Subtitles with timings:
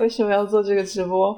[0.00, 1.36] 为什么要做这个直播？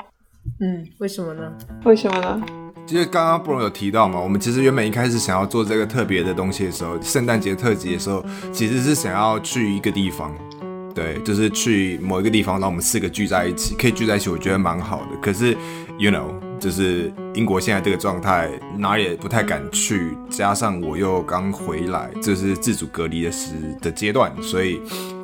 [0.60, 1.52] 嗯，为什么呢？
[1.84, 2.40] 为什么呢？
[2.86, 10.32] 就是刚刚布隆有提到嘛，我们其实原本一开始想要做这个特别的东西的时候，圣诞节特辑的时候，其实是想要去一个地方，
[10.94, 15.16] 对，就是去某一个地方，让我们四个聚在一起，可以聚在一起，我觉得蛮好的。
[15.20, 15.56] 可是
[15.98, 18.48] ，you know，就是英国现在这个状态，
[18.78, 24.80] 哪也不太敢去，加上我又刚回来，这是自主隔离的时的阶段，所以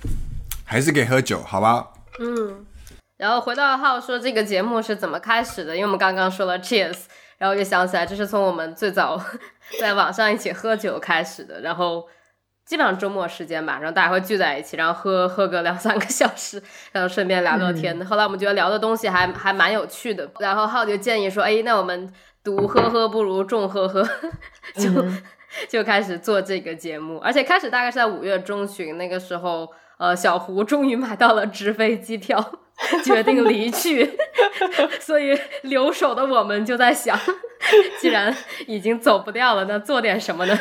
[0.71, 1.89] 还是可以喝酒，好吧？
[2.21, 2.67] 嗯，
[3.17, 5.75] 然后回到浩说这个节目是怎么开始的？
[5.75, 7.05] 因为我们刚刚说了 Cheers，
[7.39, 9.19] 然后就想起来这是从我们最早
[9.81, 12.07] 在网上一起喝酒开始的，然后
[12.67, 18.05] 基本上周末时间吧，然后大家会聚在一起，然后喝喝个两三个小时，然后顺便聊聊天。
[18.05, 22.13] 后来我们觉得聊的东西还还蛮有趣的，然后浩就建议说，哎，那我们
[22.45, 24.07] 独喝喝不如众喝喝，
[24.77, 24.91] 就
[25.67, 29.67] 就开始做这个节目，而且开始大概是在五月中旬那个时候。
[29.99, 32.53] 呃，小胡终于买到了直飞机票，
[33.05, 34.17] 决定离去。
[35.01, 37.19] 所以留守的我们就在想，
[38.01, 38.35] 既然
[38.67, 40.57] 已经走不掉了，那做点什么呢？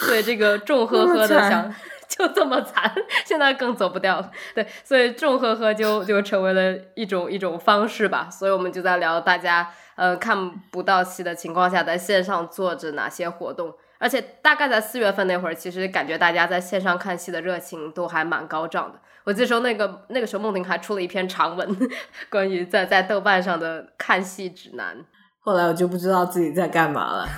[0.00, 1.74] 所以这个重呵呵的想，
[2.08, 2.92] 就这么惨，
[3.24, 4.30] 现在更走不掉了。
[4.54, 8.28] 对，所以重呵呵就就成为了一种一种方式吧。
[8.30, 13.72] 所以我们就在聊大家呃看不到戏的情况下，在线上做着哪些活动。
[13.98, 19.00] 而且大概在四月份那会儿，其实感觉大家在线上看戏的热情都还蛮高涨的。
[19.24, 21.76] 我记得时候那个那个时候梦婷还出了一篇长文，
[22.30, 25.04] 关于在在豆瓣上的看戏指南。
[25.40, 27.28] 后来我就不知道自己在干嘛了。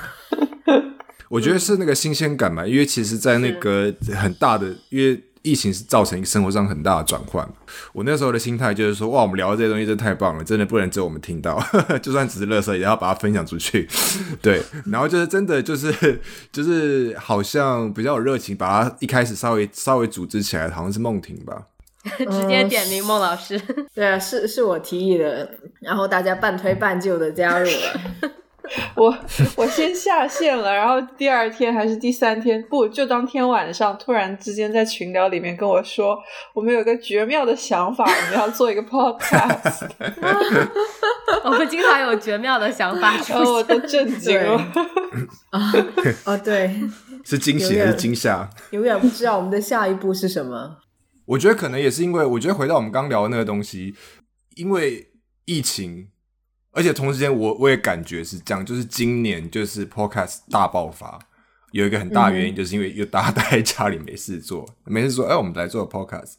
[1.30, 5.22] 我觉得是那个新鲜感吧，因为其实，在那个很大的因为。
[5.48, 7.48] 疫情是造成一个生活上很大的转换。
[7.92, 11.58] 我那时候的心态就是说，哇，我们聊的这些东西真的太棒了，真的不能只有我们听到，
[12.02, 13.88] 就算只是乐色，也要把它分享出去。
[14.42, 16.20] 对，然后就是真的就是
[16.52, 21.66] 就是好像比较有热情，把它一开始稍微稍微组织起来，好像是梦婷吧，
[22.18, 23.60] 直接点名孟老师。
[23.94, 28.30] 对啊，是是我提议的，然后大家半推半就的加入了。
[28.96, 29.16] 我
[29.56, 36.18] 我先下线了，然后第二天还是第三天，不就当天晚上，突然之间在群聊里面跟我说，
[36.54, 39.88] 我们有个绝妙的想法，我们要做一个 podcast。
[41.44, 44.56] 我们经常有绝妙的想法，然后我都震惊了。
[45.50, 45.72] 啊，
[46.24, 46.74] 哦，对，
[47.24, 48.48] 是惊喜还是惊吓？
[48.70, 50.78] 永远不知道我们的下一步是什么。
[51.26, 53.94] 我觉得可能也是因为，我觉得回到我们刚聊的那个东西，
[54.56, 55.08] 因为
[55.44, 56.08] 疫情。
[56.78, 61.18] 而且同时间，我我也感觉是这样，就是今年就是 podcast 大爆发，
[61.72, 66.34] 有一个很大原因，就是因为又大家待在家里没事做， 没事做，哎，我们来做 podcast。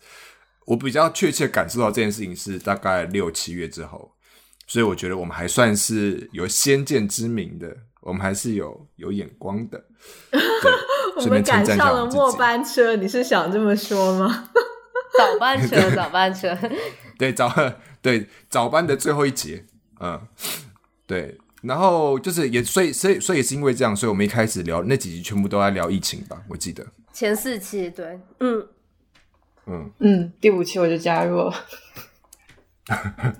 [0.65, 4.13] 我比较确切感受到这件事情是大概六七月之后，
[4.65, 9.83] 所以我觉得我们还算是有先见之明的，我们还是有有眼光的。
[11.17, 14.49] 我们赶上了末班车，你是想这么说吗？
[15.17, 16.57] 早班车， 早班车，
[17.17, 17.53] 对早
[18.01, 19.65] 对早班的最后一节。
[19.99, 20.19] 嗯，
[21.05, 26.85] 对，然后就是也，所以所以所以也是因为这样，所以我们一开始聊那几集全部都在聊疫情吧，我记得。
[27.11, 28.67] 前四期，对，嗯。
[29.65, 29.91] 嗯。
[29.99, 31.53] 嗯，第五期我就加入了，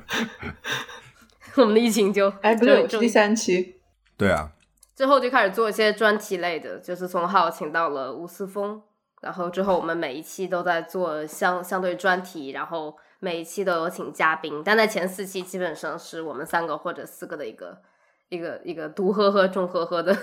[1.55, 3.75] 我们的疫情就哎不对，第三期，
[4.17, 4.51] 对啊，
[4.95, 8.81] 之后就开始做一些专题类的，就是从号请到了吴思峰，
[9.21, 12.97] 然后之后我们每一期都在做相相对专题，然后。
[13.19, 17.81] 每一期都有请嘉宾，但在前四期基本上是我们三个或者四个的一个
[18.29, 20.17] 一个一个独喝喝重喝喝的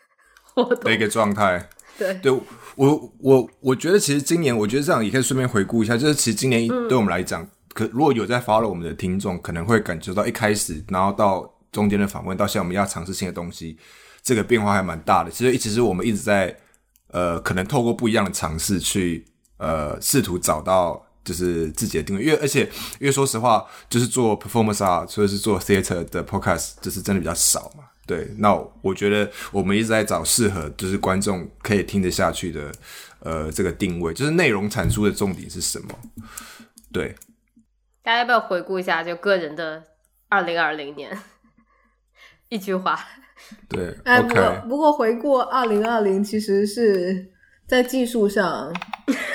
[0.54, 1.68] 活动的一个状态。
[1.98, 2.32] 对，对
[2.76, 13.76] 我我我觉得其实今年我觉得这样也可以顺便回顾一下，就是其实今年对我们来讲，可如果有在 follow 我们的听众，可能会感觉到一开始，然后到中间的访问，到现在我们要尝试新的东西，
[14.22, 15.30] 这个变化还蛮大的。
[15.30, 16.56] 其实其实我们一直在
[17.08, 19.26] 呃，可能透过不一样的尝试去
[19.58, 21.04] 呃，试图找到。
[21.28, 22.62] 就是自己的定位，因为而且
[22.98, 27.84] 因为说实话，就是做 performance 啊，或者是做 theater 的 podcast，就是真的比较少嘛。
[28.06, 32.72] 对，那我觉得我们一直在找适合，就是观众可以听得下去的，
[33.20, 35.88] 呃，这个定位，就是内容产出的重点是什么？
[36.90, 37.14] 对，
[38.02, 39.84] 大家要不要回顾一下，就个人的
[40.30, 41.14] 二零二零年？
[42.48, 42.98] 一句话。
[43.68, 47.30] 对，哎，不过不过回顾二零二零，其实是。
[47.68, 48.72] 在技术上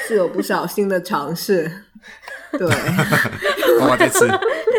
[0.08, 1.72] 是有不少新的尝试，
[2.58, 2.68] 对。
[3.80, 4.28] 哇，这次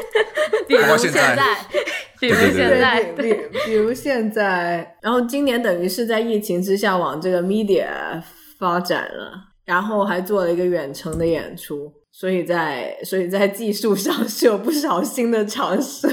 [0.67, 1.57] 比如包括现在，
[2.19, 7.87] 比如现在，比比比如现在，然后今年等于是在疫情之下往这个 media
[8.59, 9.33] 发展了，
[9.65, 16.09] 然后还做了一个远程的演出，所以在所以在技术上是有不少新的尝试，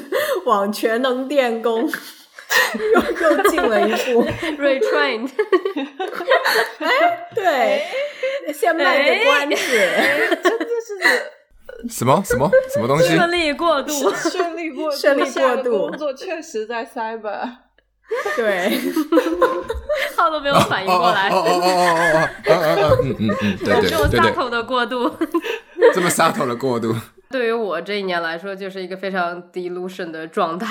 [0.45, 4.23] 往全能电工又又进了一步。
[7.35, 7.85] 对，
[8.53, 9.55] 先卖个关子，
[10.43, 13.15] 真的是什么什么什么东西？
[13.15, 15.87] 顺利过渡，顺利过渡，顺利过渡。
[15.87, 17.49] 工作确实在 cyber。
[18.35, 18.69] 对，
[20.17, 21.29] 浩都没有反应过来。
[21.29, 22.53] 哦哦哦哦哦哦，哦
[22.89, 23.27] 哦嗯，
[23.57, 23.89] 对对对对。
[23.89, 25.09] 这么 s 的过渡，
[25.93, 26.93] 这么 s 头的过渡，
[27.29, 30.67] 对于我这一年来说，就是一个非常 delusion 的状态。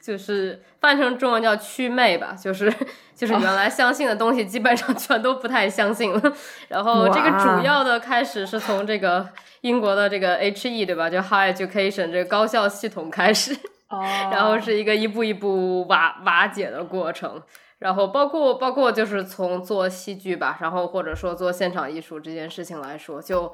[0.00, 2.72] 就是翻成中文叫祛魅吧，就是
[3.14, 6.32] 就是原来相信的东西，基本上全都不太相信了。
[6.68, 9.28] 然后这个主要的开始是从这个
[9.60, 13.54] 英国的这个 HE 对吧，就 High Education 这个高校系统开始，
[13.88, 14.00] 哦，
[14.30, 17.42] 然后是一个一步一步瓦瓦解的过程。
[17.78, 23.52] 然后包括包括就是从做戏剧吧，然后或者说做现场艺术这件事情来说，就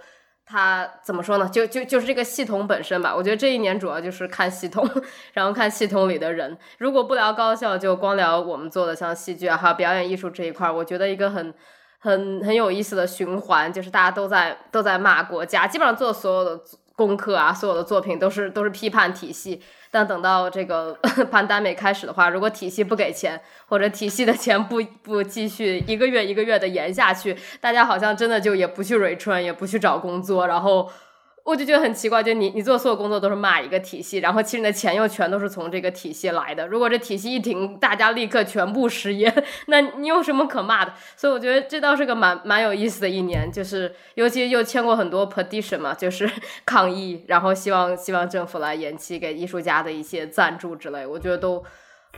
[0.48, 1.48] 他怎么说呢？
[1.48, 3.14] 就就就是这个系统本身吧。
[3.14, 4.88] 我觉得这一年主要就是看系统，
[5.34, 6.56] 然后看系统里的人。
[6.78, 11.54] 如果不聊高校，就光聊我们做的像戏剧，还有表演艺术这一块，我觉得一个很。
[12.00, 16.62] 很很有意思的循环，就是大家都在都在骂国家，基本上做所有的
[16.98, 19.62] 功课啊，所有的作品都是都是批判体系。
[19.88, 20.92] 但等到这个
[21.30, 30.90] 潘丹美开始的话，如果体系不给钱，或者体系的钱不不继续一个月一个月的延下去，大家好像真的就也不去 return，也不去找工作，然后
[31.48, 36.66] 我就觉得很奇怪，就你你做所有工作都是骂一个体系，然后其实你的钱又全都是从这个体系来的。
[36.66, 39.32] 如果这体系一停，大家立刻全部失业，
[39.68, 40.92] 那你有什么可骂的？
[41.16, 46.30] 所以我觉得这倒是个蛮蛮有意思的一年，就是尤其又签过很多 petition 嘛，就是
[46.66, 51.64] 抗议，然后希望希望政府来延期给艺术家的一些赞助之类，我觉得都。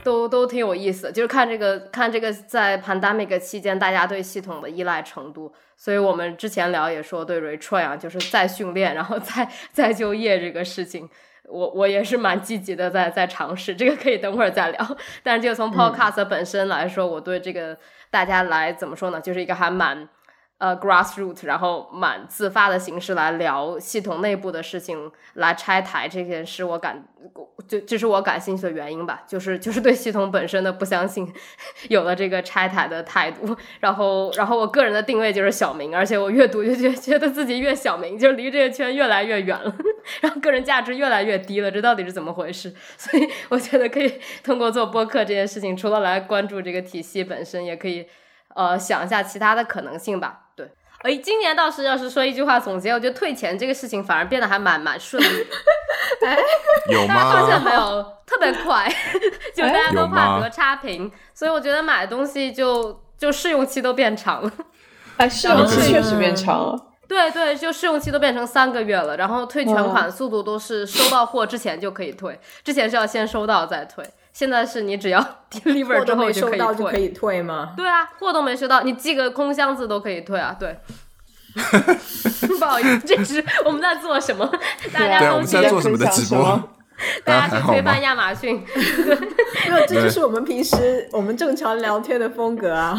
[0.03, 11.09] 都都挺有意思，就是看这个看这个在 pandemic 期间大家对系统的依赖程度，所以我们之前聊也说对 retrain 啊，就是再训练，然后再再就业这个事情，
[11.45, 14.97] 我我也是蛮积极的在在尝试，这个可以等会儿再聊。
[15.23, 17.77] 但是就从 podcast 本身来说，我对这个
[18.11, 20.09] 大家来怎么说呢，就是一个还蛮。
[20.61, 27.03] 呃，grassroot，然后蛮自发的形式来聊系统内部的事情，来拆台这件事，我感
[27.67, 31.27] 就这是我感兴趣的原因吧，就是就是对系统本身的不相信，
[31.89, 39.75] 有了这个拆台的态度，然后然后我个人的定位就是小明，而且我越读就觉觉得自己越小明，就离这个圈越来越远了，
[40.21, 42.71] 然后个人价值越来越低了，这到底是怎么回事？
[42.99, 48.07] 所以我觉得可以通过做播客这件事情，除了来关注这个体系本身，也可以
[48.55, 50.49] 呃想一下其他的可能性吧。
[51.03, 56.93] 对，哎，今年倒是要是说一句话总结，我觉得退钱这个事情反而变得还蛮蛮顺利的。
[56.93, 57.73] 有大家发现没？
[57.73, 58.21] 有？
[58.27, 58.89] 特别快，
[59.55, 64.53] 就大家都怕吗得差评，所以我觉得买东西就就试用期都变长了。
[65.19, 66.87] 哎，试用期确实变长了。
[67.09, 77.03] 对对，就试用期都变成三个月了，然后退全款速度都是收到货之前就可以退，之前是要先收到再退，现在是你只要 deliver 之货都没后就可以收到就可退。
[77.03, 77.75] 以退吗？
[77.77, 80.57] 对啊，货都没收到，你寄个空箱子都可以退啊。
[80.59, 80.79] 对，
[82.59, 84.47] 不好意思，这是我们在做什么？
[84.93, 86.69] 大对啊，我们家都去是在做什么的直播分享什么？
[87.25, 88.63] 大家还好吗去推翻亚马逊。
[88.77, 92.95] 没有，这就是我们平时我们正常聊天的风格啊，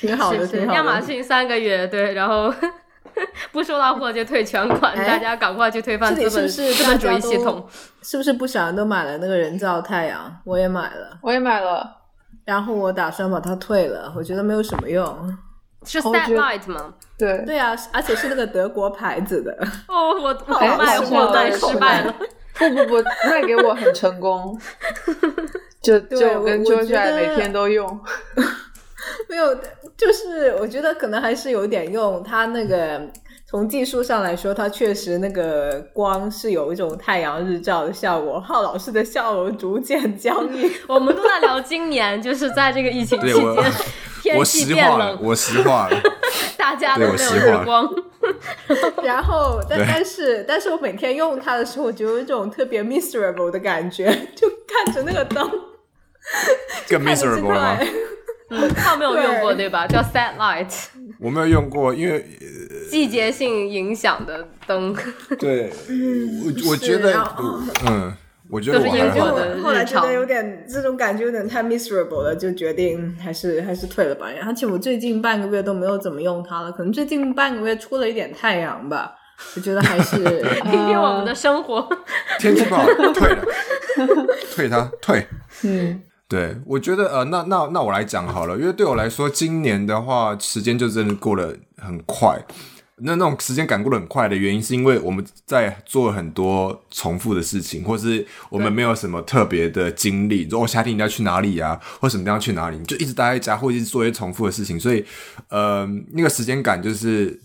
[0.00, 0.74] 挺好的，是是挺好的。
[0.74, 2.52] 亚马逊三个月，对，然后
[3.52, 7.66] 不收到货就退全款，哎大家赶快去推翻这资本里是不是资本主义系统。
[8.02, 10.34] 是不是不少人都买了那个人造太阳？
[10.44, 11.88] 我也买了，我也买了，
[12.44, 15.36] 然后我打算把它退了，我觉得没有什么用。
[15.86, 16.94] 是吗？
[17.18, 19.52] 对，对啊，而且是那个德国牌子的。
[19.86, 22.14] 哦，我 我哎卖货卖失败了。
[22.56, 24.58] 不不不，卖给我很成功，
[25.82, 28.00] 就就跟我我 JoJo 每天都用。
[29.28, 29.54] 没有，
[29.96, 32.22] 就是我觉得可能还是有点用。
[32.22, 33.00] 它那个
[33.46, 38.40] 从技术上来说，它确实那个光是有一种太阳日照的效果。
[38.40, 40.70] 浩老师的笑容逐渐僵硬。
[40.88, 43.72] 我们都在聊今年，就是在这个疫情期间，
[44.22, 46.00] 天气变冷，我实话了。
[46.58, 47.88] 大家都没有日光。
[49.04, 55.48] 然后，但但是，但是我每天用它的时候，就有一种特别 miserable 的感觉，就看着那个灯，
[56.88, 57.86] 更看着这 miserable 了吗块？
[58.50, 59.86] 嗯，他没有用过对对吧？
[59.86, 60.86] 叫 Satellite，
[61.18, 62.24] 我没有用过，因为
[62.90, 64.94] 季节性影响的灯。
[65.40, 65.70] 对，
[66.44, 67.14] 我我觉得，
[67.86, 68.12] 嗯，
[68.50, 74.26] 我觉得后来日常觉得有点这种感觉有点太 miserable 了，就决定还是 还是退了吧。
[74.44, 79.14] 而且我最近半个月都没有怎么用它了，可能最近半个月出了一点太阳吧，
[79.56, 80.16] 我觉得还是
[80.62, 81.88] 听听我们的生活，
[82.38, 82.84] 天气不好
[83.14, 83.44] 退了，
[84.54, 85.26] 退它退。
[85.62, 92.42] 嗯，对，我觉得呃，那那那我来讲好了，因为对我来说，今年的话，时间就真的过得很快。
[92.98, 100.46] 那那种时间感过得很快的原因，是因为我们在做很多重复的事情，或是我们没有什么特别的经历。
[100.48, 104.78] 如果夏天你要去哪里啊，或什么地方去哪里，你就一直待在家，或者是做一些重复的事情。
[104.78, 105.04] 所以，
[105.48, 107.40] 呃，那个时间感就是，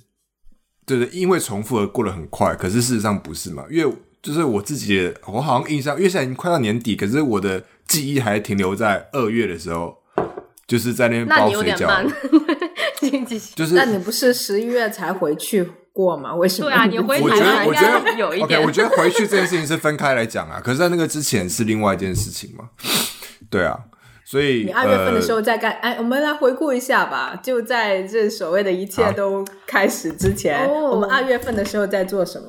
[0.85, 2.55] 对对，因为重复而过得很快。
[2.55, 3.65] 可是事实上不是嘛？
[3.71, 9.97] 因为就是我自己，我好像印象，因为现在已经快到年底，可是我的记忆还停留在二月的时候，
[10.67, 12.05] 就是在那边包水饺。
[13.55, 16.35] 就是，那你不是十一月才回去过吗？
[16.35, 16.69] 为什么？
[16.69, 18.61] 对啊，你回台湾应该有一点。
[18.61, 22.69] 我觉得回去这件事情是分开来讲啊，可是在那个之前是另外一件事情嘛。
[23.49, 23.79] 对啊，
[24.25, 25.71] 所以你二月份的时候在干？
[25.81, 27.39] 哎，我们来回顾一下吧。
[27.41, 32.47] 就在这所谓的一切都开始之前，我们二月份的时候在做什么？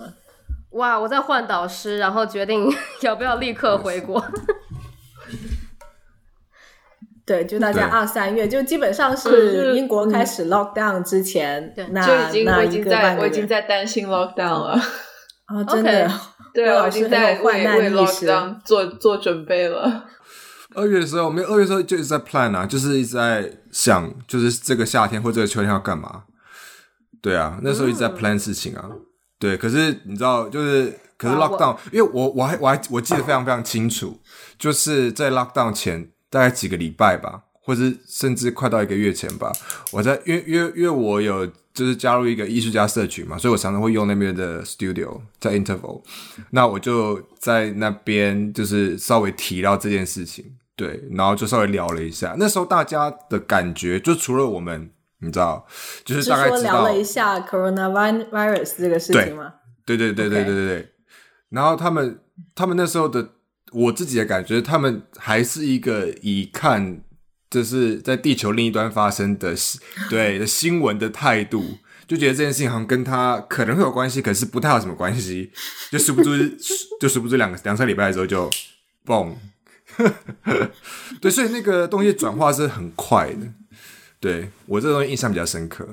[0.71, 2.71] 哇，我在换导师，然后决定
[3.03, 4.25] 要不要立刻回国。
[7.27, 14.81] 对，就大家二三月，就基本上是英国开始 lock down 之前，那就已经我已经在我已经在担心 lock down 了。
[15.47, 16.11] 啊，真的，
[16.55, 20.07] 对，我已经在为为 lock down 做做准备了。
[20.75, 26.25] 二月的时候，我们二月的时候就一直在 plan 啊，就是一直在想，就是这个夏天或这个秋天要干嘛。
[27.21, 28.89] 对啊，那时候一直在 plan 事情啊。
[29.41, 34.21] 对，可是你知道，就是可是 lock down，因为我我还我还我记得非常非常清楚，
[34.57, 36.09] 就是在 lock down 前。
[36.33, 39.51] 大概几个礼拜吧，或者甚至快到一个月前吧，
[39.91, 41.45] 我在因为因为因为我有
[41.75, 46.01] 就是加入一个艺术家社群嘛，所以我常常会用那边的 studio 在 interval，
[46.51, 50.45] 那我就在那边就是稍微提到这件事情，
[50.77, 52.37] 对，然后就稍微聊了一下。
[52.39, 54.89] 那时候大家的感觉就除了我们，
[55.21, 55.67] 你知道，
[56.05, 59.55] 就是大概聊了一下 coronavirus 这个事情吗？
[59.87, 60.93] 对对对对对对对。
[61.51, 62.21] 然后他们
[62.55, 63.31] 他们那时候的。
[63.73, 67.03] 我自己的感觉，他们还是一个以看
[67.49, 69.55] 就是在地球另一端发生的
[70.11, 75.53] 对的新闻的态度，就觉得这件事情好像跟他可能会有关系，可是不太有什么关系，
[75.93, 76.59] 就殊不知，
[77.01, 78.51] 就殊不知两个两三礼拜的时候就
[79.07, 79.37] 嘣，
[81.23, 83.47] 对，所以那个东西转化是很快的，
[84.21, 85.87] 对我这个东西印象比较深刻。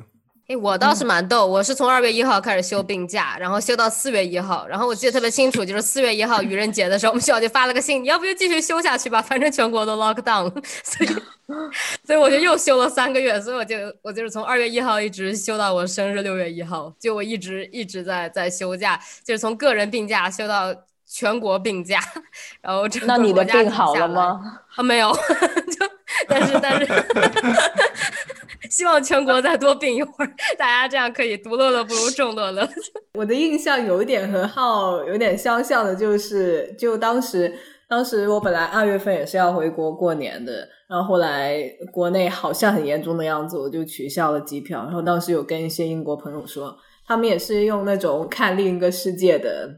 [0.48, 10.50] 哎，我倒是蛮逗，我是从二月一号开始休病假，然后休到四月一号，然后我记得特别清楚，就是四月一号愚人节的时候，我们学校就发了个信，你要不就继续休下去吧，反正全国都 lock down，
[10.86, 11.10] 所以，
[12.06, 20.74] 所以我就又休了三个月，所以我就我就是从二月一号一直休到我生日六月一号，就我一直一直在在休假，就是从个人病假休到
[21.06, 22.00] 全国病假，
[22.62, 24.40] 然后那你的病好了吗？
[24.78, 25.12] 啊，没有，
[25.78, 25.86] 就
[26.30, 26.88] 但是但是。
[28.70, 32.68] 希望全国再多病一会儿， 大家这样可以独乐乐不如众乐乐。
[33.18, 37.54] 我的印象有一点和浩有点相像的，就是就当时，
[37.90, 44.84] 当时我本来二月份也是要回国过年的，然后后来国内好像很严重的样子，我就取消了机票。
[44.84, 49.70] 然后当时有跟一些英国朋友说，他们也是用那种看另一个世界的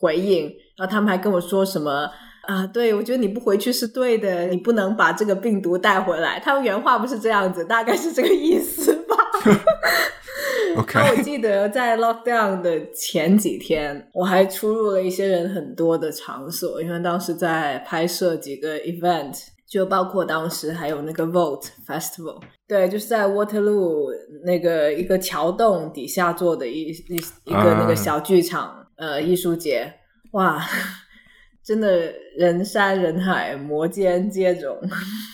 [0.00, 0.44] 回应，
[0.76, 2.10] 然后他们还跟我说什么。
[2.46, 6.38] 啊，对，我觉得你不回去是对的，你不能把这个病毒带回来。
[6.38, 9.16] 他们原话不是这样子，大概是这个意思吧。
[10.78, 10.92] OK。
[10.94, 19.36] 那我记得在 lockdown 的前几天，我还出入了一些人很多的场所，因为当时在拍摄几个 event，
[19.68, 24.08] 就包括当时还有那个 Vote Festival，对，就是在 Waterloo
[24.44, 29.92] 那个一个桥洞底下做的一一一个那个小剧场，呃，艺术节，
[30.32, 30.64] 哇。
[31.66, 34.78] 真的人山人海，摩肩接踵。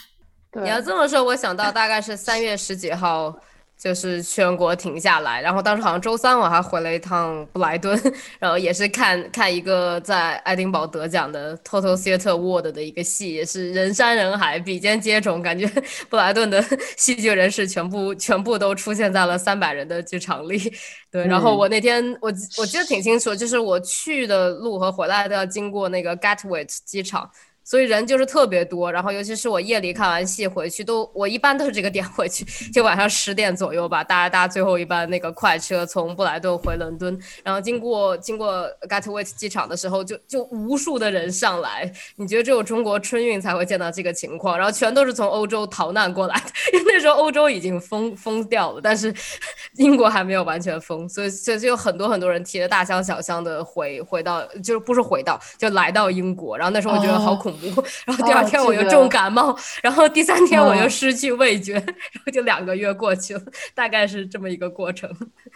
[0.63, 3.39] 你要这么说，我想到大概是三月十几号。
[3.83, 8.01] 就是全国停下来，然后当时好像周三我还回了一趟布莱顿，
[8.39, 15.67] 然后也是看看一个在爱丁堡得奖的 Total Theatre Award 的一个戏，也是人山人海，比肩接踵，感觉
[16.09, 16.65] 布莱顿的
[16.97, 20.73] 戏剧人士全部全部都出现在了三百人的剧场里。
[21.11, 27.29] 对，然后我那天我我记得挺清楚，就是我去的路和回来都要经过那个 Gatwick 机场。
[27.65, 49.15] 所以人就是特别多，然后尤其是我夜里看完戏回去，都我一般都是这个点回去，就晚上十点左右吧，搭搭最后一班那个快车从布莱顿回伦敦，然后经过经过 Gatwick 机场的时候，就就无数的人上来，你觉得只有中国春运才会见到这个情况，然后全都是从欧洲逃难过来的，因为那时候欧洲已经封封掉了，但是
[49.79, 57.52] 英国还没有完全封，所以所以就有很多很多人提着大箱小箱的回回到，就是不是回到就来到英国，然后那时候我觉得好恐。
[57.53, 61.85] 恐怖，然后第二天我又重感冒，然后第三天我又失去味觉，然
[62.25, 63.43] 后就两个月过去了，
[63.75, 65.09] 大概是这么一个过程。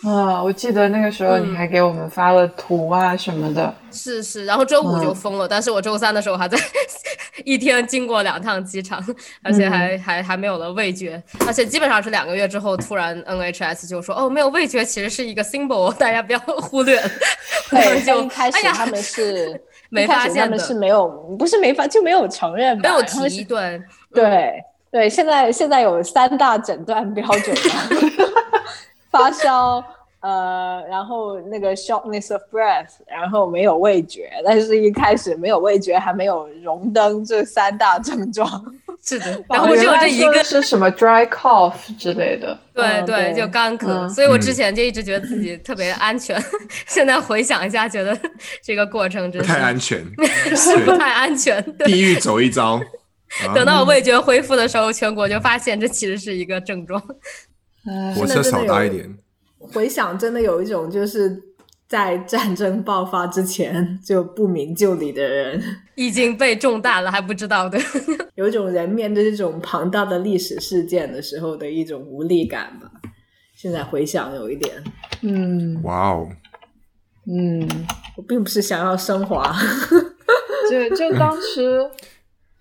[0.02, 3.74] 啊，我记得那个时候你还给我们发了图啊什么的。
[3.92, 6.58] 是是，然后周五就封了，但是我周三的时候还在
[7.44, 9.02] 一天经过两趟机场，
[9.42, 17.02] 而且还还还没有了味觉，而且基本上是两个月之后，突然 NHS 就说哦，没有味觉其实是一个 symbol，大家不要忽略。
[17.70, 19.58] 对，就一开始他们是
[19.90, 27.56] 没发现的，是没有，不是没发就没有承认，没有提，对对对，现在现在有三大诊断标准
[29.10, 29.82] 发烧。
[30.26, 38.50] 呃，然后那个 shortness of breath，然后没有味觉，但是一开始没有味觉，还没有荣登这三大症状。
[39.04, 44.08] 是的， 然后就这一个是什么 dry cough 之类的，对对，就干咳。
[44.08, 46.42] 所以我之前就一直觉得自己特别安全，
[46.88, 48.18] 现在回想一下，觉得
[48.60, 50.04] 这个过程真是太安全，
[50.56, 51.62] 是不太安全。
[51.84, 52.80] 地狱走一遭，
[53.54, 57.00] 等到我味觉恢复的时候，全国就发现这其实是一个症状。
[58.16, 59.08] 火车少搭一点。
[59.58, 61.42] 回想，真的有一种就是
[61.88, 65.62] 在战争爆发之前就不明就里的人，
[65.96, 67.78] 已经被中弹了还不知道的，
[68.36, 72.90] 有一种人面对这种庞大的历史事件的时候的一种无力感吧。
[73.54, 74.84] 现在回想，有一点，
[75.22, 76.28] 嗯，哇哦，
[77.26, 77.66] 嗯，
[78.16, 79.56] 我并不是想要升华，
[80.70, 81.90] 就就当时，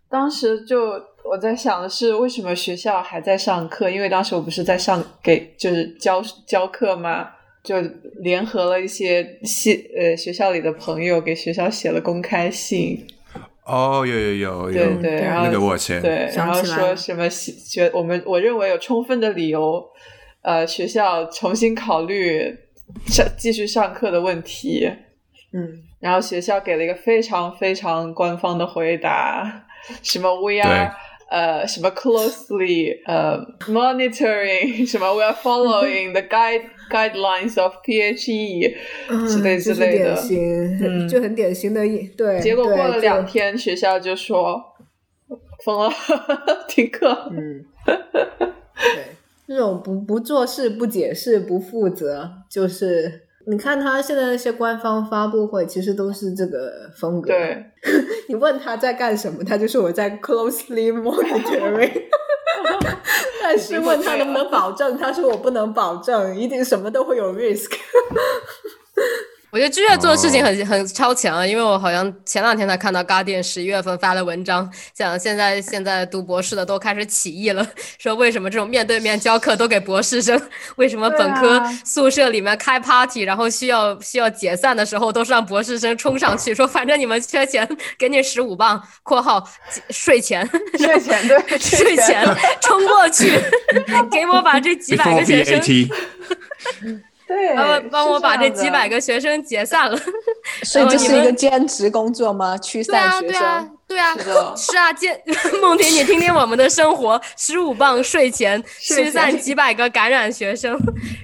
[0.09, 0.79] 当时就。
[1.29, 3.89] 我在想的是，为什么学校还在上课？
[3.89, 7.29] 因为当时我不是在上给就是教教课吗？
[7.63, 7.81] 就
[8.19, 13.07] 联合了一些系呃学校里的朋友，给学校写了公开信。
[13.63, 19.83] 哦，有有有有，对对，然后那个我签，对，然后说什么学我们我认为有充分的理由，
[20.43, 22.55] 呃，学校重新考虑
[23.07, 24.87] 上继续上课的问题。
[25.51, 29.65] 嗯，然后学校给了一个非常非常官方的回答，
[30.03, 30.93] 什么 We are。
[31.29, 38.75] 呃，什么 closely 呃 monitoring 什么 we are following the guide guidelines of PHE
[39.27, 40.15] 之类之类的，
[40.81, 41.81] 嗯，就很典型的，
[42.15, 42.39] 对。
[42.39, 44.61] 结果过了两天，学校就说
[45.63, 45.91] 封了，
[46.67, 47.29] 停课。
[47.31, 49.05] 嗯，对，
[49.47, 53.24] 这种不不做事、不解释、不负责，就是。
[53.47, 57.27] 你看他现在那些官方发布会，其实都是这个风格。
[57.27, 57.65] 对，
[58.27, 61.91] 你问他在干什么，他就说我在 closely monitoring。
[63.41, 67.71] 但是问他能不能保证，他说我不能保证，一定什么都会有 risk。
[69.55, 77.65] 我觉得剧院做的事情很很超前啊，因为我好像前两天才看到 Guardian 十一月份发的文章，讲现在现在读博士的都开始起义了，
[77.97, 80.37] 说为什么这种面对面教课都给博士生，
[80.75, 87.65] 为什么本科宿舍里面开 party，然后需要需要解散的时候都是让博士生冲上去，说反正你们缺钱，
[87.97, 89.41] 给你十五磅（括号
[89.89, 90.45] 税前），
[90.77, 92.25] 税前对 税前
[92.59, 93.31] 冲过去，
[94.11, 95.61] 给我把这几百个学生。
[97.27, 99.97] 对，帮帮我把这几百个学生解散了。
[100.63, 102.57] 所以这是一个兼职工作吗？
[102.57, 103.69] 驱散学生？
[103.87, 105.19] 对啊，对啊，是啊，兼
[105.61, 110.77] 梦婷，你听听我们的生活，十五磅税前 驱散几百个感染学生，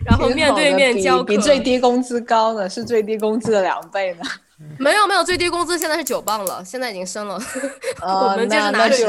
[0.06, 4.22] 然后面对面教课，比最低工资高呢，是最低工资的两倍呢。
[4.80, 7.40] 没有没有，最低工资现在是九磅了，现在已经升了。
[8.02, 9.08] 呃， 那那就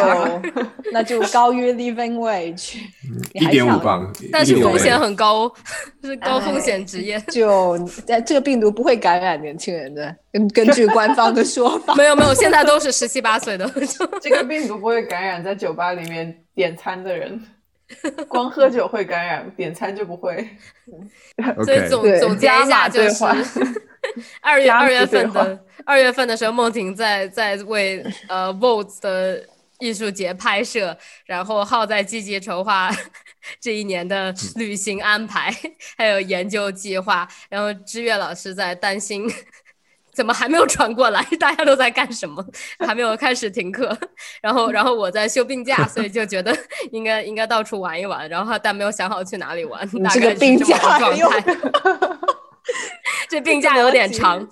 [0.93, 2.77] 那就高于 living wage，
[3.33, 5.51] 一点五磅，但是风险很高，
[6.05, 7.19] 是高风险职业。
[7.29, 7.79] 就
[8.27, 11.95] 这个病毒不会感染年轻人的，根根据官方的说法。
[11.95, 13.71] 没有没有，现在都是十七八岁的。
[14.21, 17.41] 这个病毒不会感染在酒吧里面点餐的人，
[18.29, 20.49] 光喝酒会感染，点餐就不会。
[21.65, 23.25] 所以总总结一下就是。
[24.41, 32.91] 二月二月份的二月份的时候，梦婷在在为呃 Vote 的艺术节拍摄，然后浩在积极筹划
[33.61, 35.55] 这一年的旅行安排，
[35.97, 37.27] 还有研究计划。
[37.49, 39.31] 然后知月老师在担心，
[40.15, 41.23] 怎么还没有传过来？
[41.41, 42.45] 大家都在干什么？
[42.79, 43.97] 还没有开始停课。
[44.41, 46.57] 然后然后我在休病假，所以就觉得
[46.91, 48.29] 应该应该到处玩一玩。
[48.29, 51.57] 然后但没有想好去哪里玩，大概是这么个状态。
[53.29, 54.47] 这病假有点长，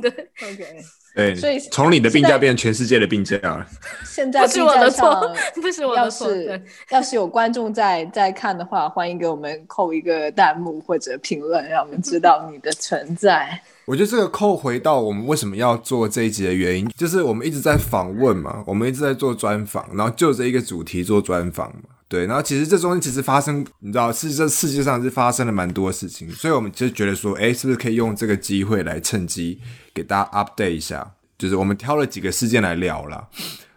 [0.00, 0.10] 对
[0.42, 0.76] ，OK，
[1.14, 3.66] 对，所以从你的病假变成全世界的病假了。
[4.04, 6.28] 现在不是我的错，不是我的错。
[6.28, 13.58] 要是要是有观众在在看的话，欢迎给我们扣一个弹幕或者评论，让我们知道你的存在。
[13.86, 21.82] 我觉得这个扣回到我们为什么要做这一集的原因，就是我们一直在访问嘛，我们一直在做专访，然后就这一个主题做专访嘛。
[22.08, 29.60] 对，然后其实这中间其实发生，你知道，是这世界上是发生了蛮多事情，所以我们就觉得说，哎，是不是可以用这个机会来趁机
[29.94, 31.14] 给大家 update 一下？
[31.38, 33.28] 就是我们挑了几个事件来聊了。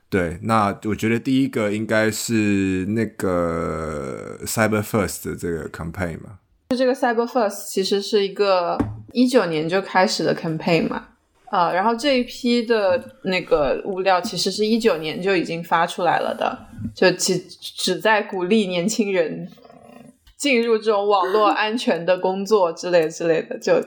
[0.09, 6.39] 对，那我觉得第一个应该是那个 Cyber First 的这个 campaign 嘛。
[6.69, 8.77] 就这个 Cyber First 其实是一个
[9.11, 11.07] 一九年就开始的 campaign 嘛，
[11.45, 19.49] 啊，然后这一批的那个物料其实是一九年就已经发出来了的，就其旨在鼓励年轻人
[20.37, 23.83] 进入这种网络安全的工作之类之类的，就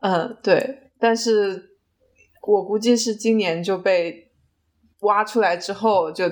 [0.00, 1.70] 嗯对，但是
[2.46, 4.28] 我估计是今年就被
[5.00, 6.30] 挖出来之后，就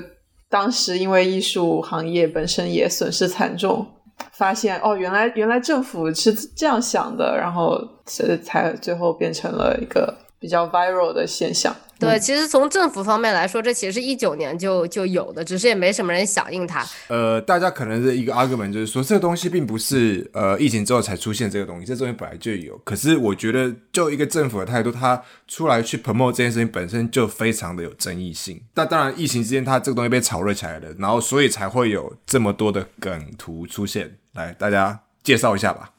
[0.51, 3.87] 当时因为艺术行业本身也损失惨重。
[4.33, 11.75] 发现哦，原来原来政府是这样想的，然后这才最后变成了一个比较 viral 的现象。
[12.01, 16.85] 对，其实从政府方面来说，这其实是一九年就就有的，只是也没什么人响应它。
[17.09, 22.77] 呃，大家可能是一个 argument，就是说这个东西并不是呃疫情之后才出现这个东西，这东西本来就有。
[22.79, 28.61] 可是我觉得，就一个政府的态度，他出来去 promote 这件事情本身就非常的有争议性。
[28.73, 34.17] 但当然，疫情之间，它这个东西被炒热起来了，然后所以才会有这么多的梗图出现。
[34.33, 35.91] 来，大家介绍一下吧。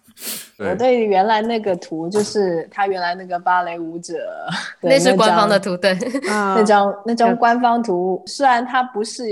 [0.69, 4.13] 我对原来那个图，就是他原来那个芭蕾舞者，
[4.81, 5.97] 那是官方的图，对，
[6.27, 9.25] 那张那张官方图，虽然它不是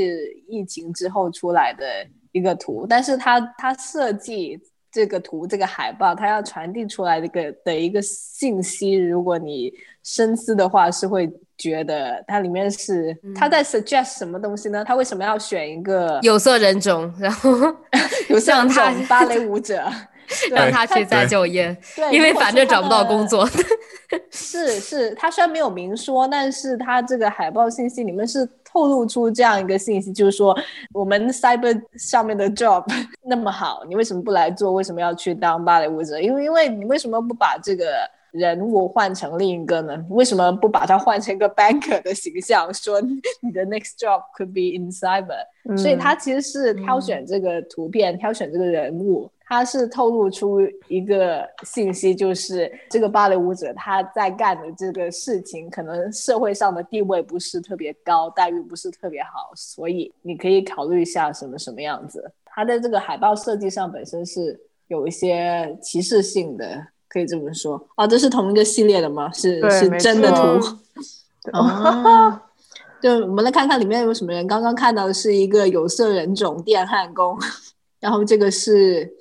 [0.47, 1.85] 疫情之后出来的
[2.31, 4.59] 一个图，但是它它设计
[4.91, 9.71] 这个图这个海报，它要传递出来的个的一个信息，如果你
[10.03, 14.83] 深思的话，是会觉得它里面是他在 suggest 什么东西呢？
[14.83, 17.51] 他为什么要选一个有色人种，然后
[18.29, 19.83] 有色人种芭蕾舞者？
[20.51, 21.75] 让他去再就业，
[22.11, 23.47] 因为反正找不到工作。
[24.31, 30.57] 是是，他虽然没有明说，但是他这个海报信息里面是透露出这样一个信息，就是说
[30.93, 32.83] 我们 cyber 上面的 job
[33.23, 34.71] 那么好，你为什么不来做？
[34.73, 36.19] 为什么要去当芭蕾舞者？
[36.19, 37.85] 因为因为你为什么不把这个
[38.31, 40.05] 人物换成另一个呢？
[40.09, 42.73] 为什么不把它换成一个 banker 的形象？
[42.73, 43.01] 说
[43.41, 49.29] 你的 next job could be in cyber，所以他其实是挑选这个图片，挑选这个人物。
[49.51, 62.31] 他是透露出一个信息，就是这个芭蕾舞者他在干的这个事情，可能社会上的地位不是特别高，待遇不是特别好，所以你可以考虑一下什么什么样子。
[62.45, 67.83] 他在这个海报设计上本身是有一些歧视性的，可以这么说。
[67.95, 69.29] 啊，这是同一个系列的吗？
[69.33, 70.65] 是是真的图。
[71.51, 72.39] 哦，
[73.01, 74.45] 就我们来看看里面有什么人。
[74.47, 77.37] 刚刚看到的是一个有色人种电焊工，
[77.99, 79.11] 然后这个是。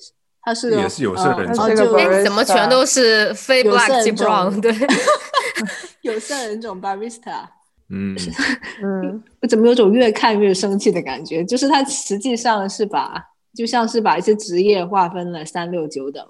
[0.41, 1.77] 他是也是有色人种，
[2.25, 4.59] 怎么全都是非 black brown？
[4.63, 4.73] 对，
[6.01, 7.43] 有色人种 barista。
[7.91, 8.17] 嗯
[8.83, 11.45] 嗯，我怎么有种越看越生气的感觉？
[11.45, 13.23] 就是他实际上是把，
[13.59, 16.25] 就像是把一些职业划分了三六九等，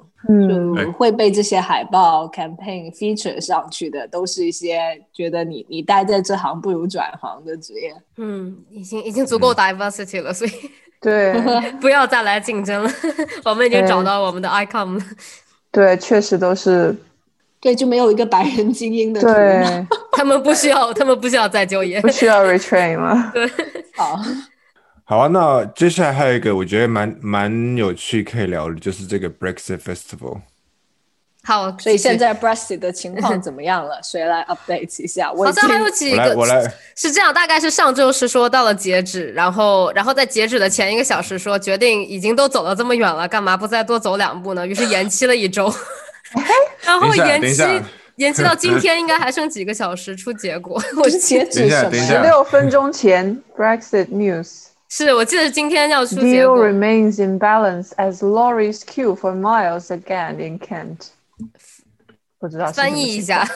[0.49, 4.81] 就会被这些海报 campaign feature 上去的，都是一些
[5.13, 7.95] 觉得你你待在这行不如转行的职业。
[8.17, 10.51] 嗯，已经已经足够 diversity 了，所以。
[11.03, 11.35] 对，
[11.83, 12.91] 不要再来竞争了。
[13.45, 15.05] 我们已经找到我们的 icon 了。
[15.71, 16.97] 对，确实都是。
[17.61, 19.21] 对，就没有一个白人精英的。
[19.21, 23.31] 对， 他们不需要，他们不需要再就业，不需要 retrain 吗？
[23.35, 23.47] 对，
[23.95, 24.19] 好。
[25.11, 30.43] 好啊，那接下来还有一个我觉得蛮蛮有趣可以聊的，就是这个 Brexit Festival。
[31.43, 33.99] 好，所以现在 Brexit 的情况 怎么样了？
[34.03, 35.33] 谁来 update 一下？
[35.33, 36.63] 我好像还有几个，我来，
[36.95, 44.67] 是这样，大概是上周是说到了截止，然后，然后在截止的前一个小时说决定已经都走了这么远了，干嘛不再多走两步呢？
[44.67, 45.73] 于是延期了一周，
[46.85, 47.63] 然后延期
[48.17, 50.79] 延期到今天，应该还剩几个小时出结果。
[51.03, 51.97] 我是截止什么？
[51.97, 56.57] 十六分钟前 Brexit news 是我记得今天要出结果。
[56.57, 61.09] Deal remains in balance as lorries queue for miles again in Kent.
[62.39, 63.47] 不知道翻译一下，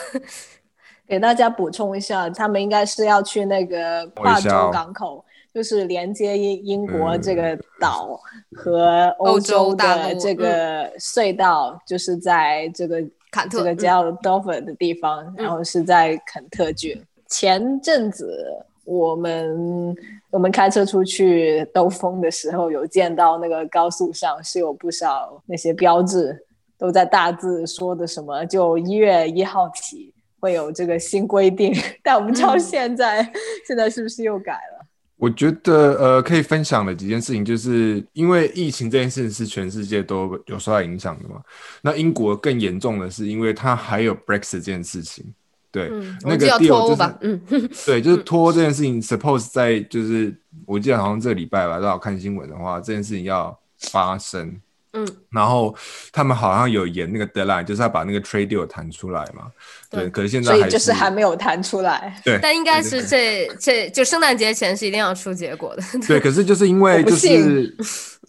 [1.07, 8.19] 给大家补充一下，他们应该是要去那个跨州港口，就是连接英英国这个岛
[8.55, 17.01] 和欧洲的这个隧道，就是在这个坎特这个叫 Dover 的地方，然后是在肯特郡。
[17.27, 19.95] 前阵子我们
[20.33, 26.45] 我们开车出去兜风的时候，有见到那个高速上是有不少那些标志。
[26.75, 28.43] 都在大字说的什么？
[28.45, 33.23] 就一月一号起会有这个新规定， 但我不知道现在
[33.65, 34.85] 现在是不是又改了？
[35.15, 41.41] 我觉得呃，可以分享的几件事情，就是因为疫情这件事是全世界都有受到影响的嘛。
[41.81, 45.33] 那英国更严重的是，因为它还有 Brexit 这件事情。
[45.73, 47.41] 对，那个 deal 就是，嗯，
[47.87, 49.01] 对，就是拖这件事情。
[49.01, 50.31] Suppose 在就是
[50.67, 54.55] 我记得好像这个礼拜吧，正好看新闻的话，这件事情要发生。
[54.95, 55.75] 嗯，然后
[56.11, 59.47] 他们好像有延那个 deadline，就是要把那个 trade deal 谈出来嘛。
[59.89, 62.21] 对，对可是现在还所以就是还没有谈出来。
[62.23, 65.81] 对，但应该是这这就圣诞节前是一定要出结果的。
[66.07, 67.75] 对，可是就是因为就是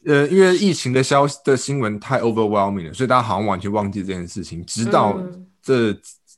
[0.07, 5.47] 呃，因为疫情的消息的新闻太 overwhelming 了，所以大家好像完全忘记这件事情，直到嗯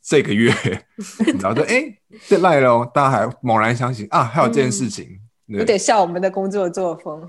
[0.07, 0.53] 这、个月，
[1.40, 1.83] 然后就哎
[2.29, 5.19] deadline 了哦，大家还猛然相信啊，还有这件事情。
[5.47, 7.27] 有点像我们的工作作风。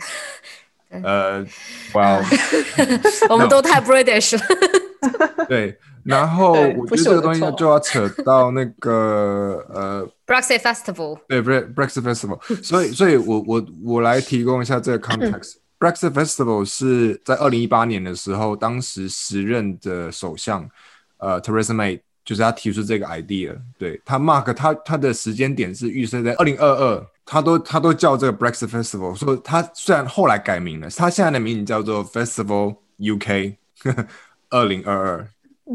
[0.89, 1.45] 呃，
[1.93, 2.21] 哇，
[3.29, 4.43] 我们都太 British 了。
[5.49, 15.55] 对，然后我觉得这个东西错就要扯到那个呃 Brexit Festival，对，Bre- Brexit Festival，所以，所以我我我来提供一下这个 context。
[15.79, 20.67] Brexit Festival 是在二零一八年的时候，当时时任的首相
[21.17, 33.55] 呃 Theresa May 就是他提出这个 idea，对他 mark 他他的时间点是预设在二零二二，他都他都叫这个 Brexit Festival，说他虽然后来改名了，他现在的名字叫做 Festival UK
[34.51, 35.29] 二零二二，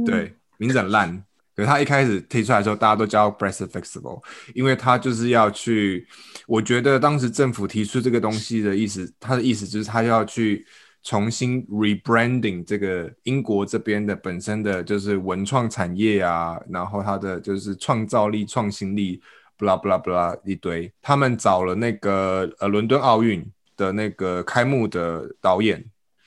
[0.04, 1.24] 对，名字很烂。
[1.56, 4.22] 可是他一开始提出来的时候，大家都叫 Brexit Festival，
[4.54, 6.06] 因为他就是要去，
[6.46, 10.66] 我觉得当时政府提出这个东西的意思，他的意思就是他要去
[11.02, 19.20] 重新 rebranding 这个英国这边的本身的就是文创产业啊，然后它的就是创造力、创新力
[19.58, 20.92] ，blah blah blah 一堆。
[21.02, 23.44] 他们找了那个呃伦敦奥运
[23.76, 25.84] 的那个开幕的导演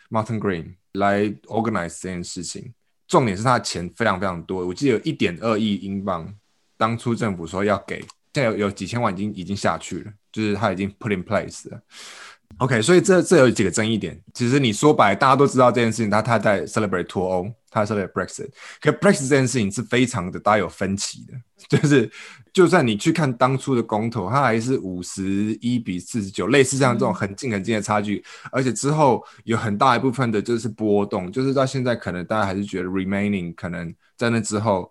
[0.10, 2.74] Martin Green 来 organize 这件事情。
[3.08, 6.28] 重点是他的钱非常非常多，我记得有一点二亿英镑，
[6.76, 8.00] 当初政府说要给，
[8.34, 11.80] 现在有有几千万已经已经下去了，就是他已经 put in place 了。
[12.58, 14.18] OK，所以这这有几个争议点。
[14.34, 21.34] 其实你说白，大家都知道这件事情，他他在 celebrate 脱欧，他 celebrate Brexit，可 Brexit 这件事情是非常的大家有分歧的，
[21.78, 22.10] 就是
[22.54, 25.24] 就算你去看当初的公投，它还是五十
[25.60, 34.90] 一比四十九，类似这样这种很近很近的差距，而且之后有很大一部分的就是波动，就是到现在可能大家还是觉得 remaining 可能在那之后。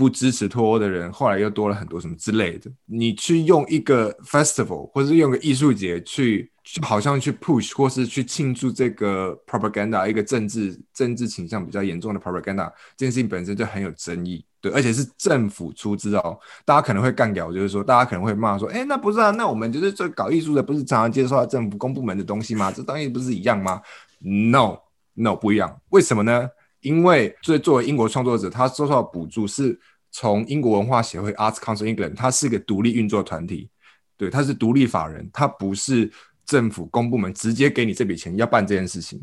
[0.00, 2.70] 不支持脱欧的人，后来又多了很多什么之类的。
[2.86, 14.42] 你去用一个 festival 或是用个艺术节去，就好像去 push 或是去庆祝这个 propaganda 一个政治政治倾向比较严重的 propaganda，这件事情本身就很有争议。
[14.62, 22.72] 对，而且是政府出资哦，大家可能会干掉，就是说，大家可能会骂说，哎，那不是啊，那我们就是这搞艺术的，不是常常接受到政府公部门的东西吗？
[22.72, 23.82] 这东西不是一样吗
[24.20, 26.48] ？No，No 不一样，为什么呢？
[26.80, 29.78] 因为作作为英国创作者，他收到补助是
[30.10, 33.68] 从英国文化协会 Arts Council England，它是一个独立运作团体，
[34.16, 36.10] 对，它是独立法人，它不是
[36.44, 39.20] 政府公部门直接给你这笔钱要办这件事情，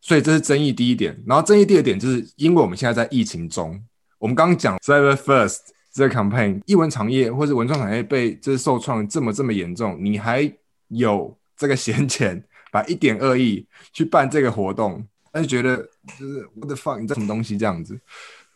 [0.00, 1.20] 所以这是争议第一点。
[1.26, 3.82] 然后争议第二点就是，因为我们现在在疫情中，
[4.18, 5.58] 我们刚刚讲 Cyber First
[5.92, 10.52] 这个 campaign，艺文产业或者文创产业被就是受创这么这么严重，你还
[10.88, 15.04] 有这个闲钱，把一点二亿去办这个活动。
[15.30, 15.76] 但是觉得
[16.18, 17.98] 就是 what the fuck，你这什么东西这样子？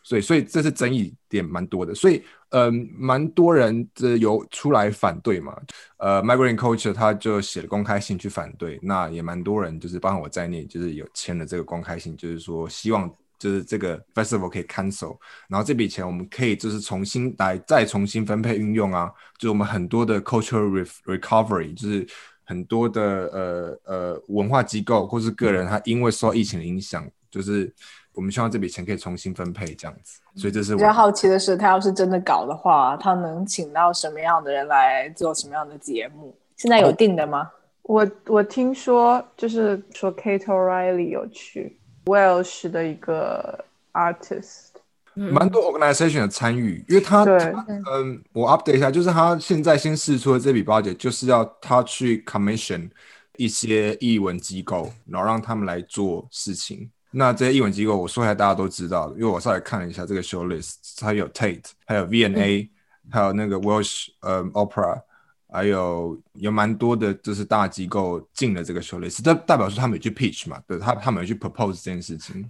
[0.03, 1.95] 所以，所以这是争议点蛮多的。
[1.95, 5.59] 所以，嗯，蛮多人这有出来反对嘛。
[5.97, 8.79] 呃，Migrant Culture 他就写了公开信去反对。
[8.83, 15.17] 那也蛮多人，就是包括我在内，就是有签了这个公开信，就是说希望就是这个 festival 可以 cancel，
[15.49, 22.07] 然后这笔钱我们可以就是重新来再重新分配运用啊，就是我们很多的 cultural recovery 就是。
[22.45, 27.73] 很多的呃呃文化机构或是个人，他因为受疫情的影响，就是
[28.13, 30.21] 我们希望这笔钱可以重新分配这样子。
[30.35, 36.35] 所以这是比较好奇的是，他要是真的搞的话，他能请到什么样的人来做什么样的节目？
[36.57, 37.51] 现在有定的吗？
[37.83, 44.69] 我我听说就是说 Kate O'Reilly 有去 Welsh 的一个 artist，
[45.15, 52.89] 蛮多 organization 的参与，因为他他嗯，我 update 一下，就是他现在先试出的这笔 budget，就是要他去 commission
[53.37, 56.89] 一些译文机构，然后让他们来做事情。
[57.11, 62.69] 那这些译文机构，我说一下大家都知道的，因为我稍微看了一下这个 show list，它有 Tate，还有 V N A，、
[63.09, 65.01] 还有那个 Welsh 呃 Opera，
[65.49, 72.45] 还有有蛮多的，就是大机构进了这个 show list，这代表说他们有去 pitch 嘛，对他他们有去 propose 这件事情。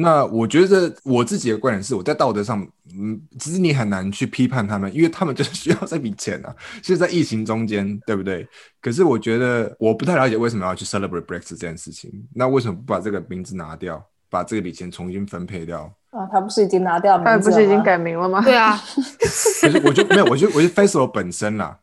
[0.00, 2.66] 那我觉得我自己的观点是，我在道德上，
[2.98, 6.54] 嗯，其实你很难去批判他们，因为他们 就是需要这笔钱啊。
[6.82, 8.46] 是在疫情中间，对不对？
[8.80, 12.10] 可是我觉得我不太了解为什么要去 celebrate Brexit 这件事情。
[12.34, 15.92] 那为什么不把这个名字拿掉，把这笔钱重新分配掉？
[16.10, 17.42] 啊，他不是已经拿掉名字了吗？
[17.42, 18.40] 他不是已经改名了吗？
[18.42, 18.80] 对啊，
[19.60, 21.78] 可是我就没有，我就我就 festival 本身啦。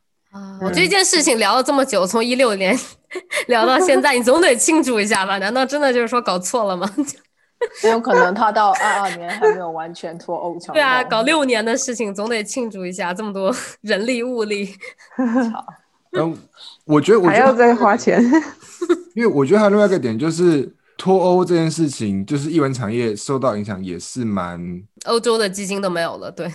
[0.61, 2.77] 我这件事情聊了这么久，从一六年
[3.47, 5.37] 聊到现在，你总得庆祝一下吧？
[5.37, 6.87] 难道真的就是说搞错了吗？
[7.81, 10.73] 很有可能他到二二年还没有完全脱欧成功。
[10.75, 14.69] 对啊，搞六年的事情总得庆祝一下，这么多 人力物力。
[16.11, 16.37] 然后
[16.85, 18.23] 我觉得，我还要，再花钱。
[19.15, 26.47] 因为我觉得还有另外一个点就是，脱欧这件事情，就是艺文产业受到影响也是蛮，欧洲的基金都没有了，对，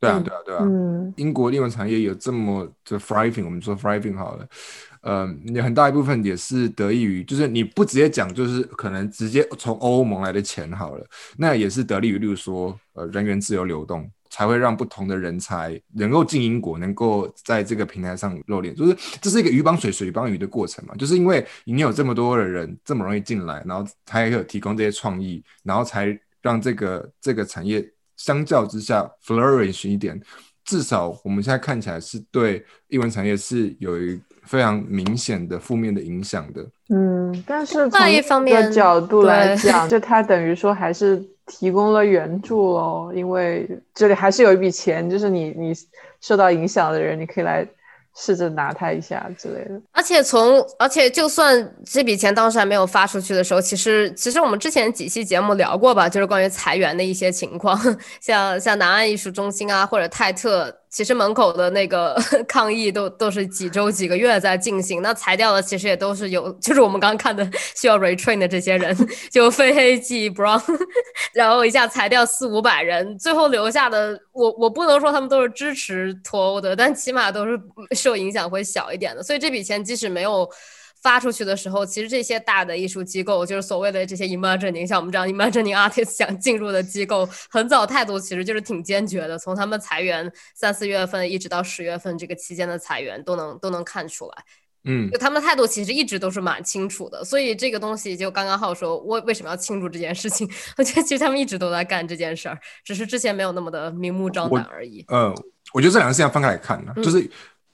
[0.00, 0.60] 对啊，嗯对啊，对啊。
[0.62, 4.46] 嗯英国艺文产业有这么的 thriving，我们说 thriving 好了，
[5.02, 11.06] 呃，有很大一部分也是得益于，就是你不直接讲，就是可能直接从欧盟来的钱好了，
[11.38, 27.82] 那也是得利于，例如说，呃，人员自由流动，才会让不同的人才能够进英国，能够在这个平台上露脸，就是这是一个鱼帮水，水帮鱼的过程嘛，就是因为你有这么多的人这么容易进来，然后他也有提供这些创意，然后才让这个这个产业
[28.16, 30.20] 相较之下 flourish 一点。
[30.62, 36.60] 至少我们现在看起来是对英文产业是有一非常明显的负面的影响的。
[36.92, 45.72] 嗯，但是从一方这个面角度来讲，就它等于说还是提供了援助喽，因为这里还是有一笔钱，就是你你
[46.20, 47.64] 受到影响的人，你可以来
[48.16, 49.80] 试着拿它一下之类的。
[49.92, 57.80] 而且从而且就算这笔钱当时还没有发出去的时候，其实其实我们之前几期节目聊过吧，就是关于裁员的一些情况，
[58.20, 60.79] 像像南岸艺术中心啊或者泰特。
[60.90, 62.14] 其实门口的那个
[62.48, 68.96] 抗议都都是几周几个月在进行，那裁掉的其实也都是有，就是我们刚刚看的需要 retrain 的这些人，
[69.30, 70.60] 就非黑即 brown，
[71.32, 77.60] 然后一下裁掉四五百人，最后留下的我我不能说他们都是支持脱欧的，但起码都是
[77.92, 80.50] 受影响会小一点的，所以这笔钱即使没有。
[81.02, 89.38] 发出去的时候，其实这些大的艺术机构，就是所谓的这些 imagining，像我们这样 imagining artist 想进入的机构，很早态度其实就是挺坚决的。
[89.38, 94.44] 从他们裁员三四月份一直到十月份这个期间的裁员，都能都能看出来。
[94.84, 97.22] 嗯就，他们态度其实一直都是蛮清楚的。
[97.22, 100.50] 所以这个东西，就刚刚好说，我为什么要庆祝这件事情？
[100.78, 105.04] 我觉得其实他们一直都在干这件事儿，只是之前没有那么的明目张胆而已。
[105.08, 105.34] 呃，
[105.74, 107.30] 我觉得这两个事情要分开来看呢、嗯就是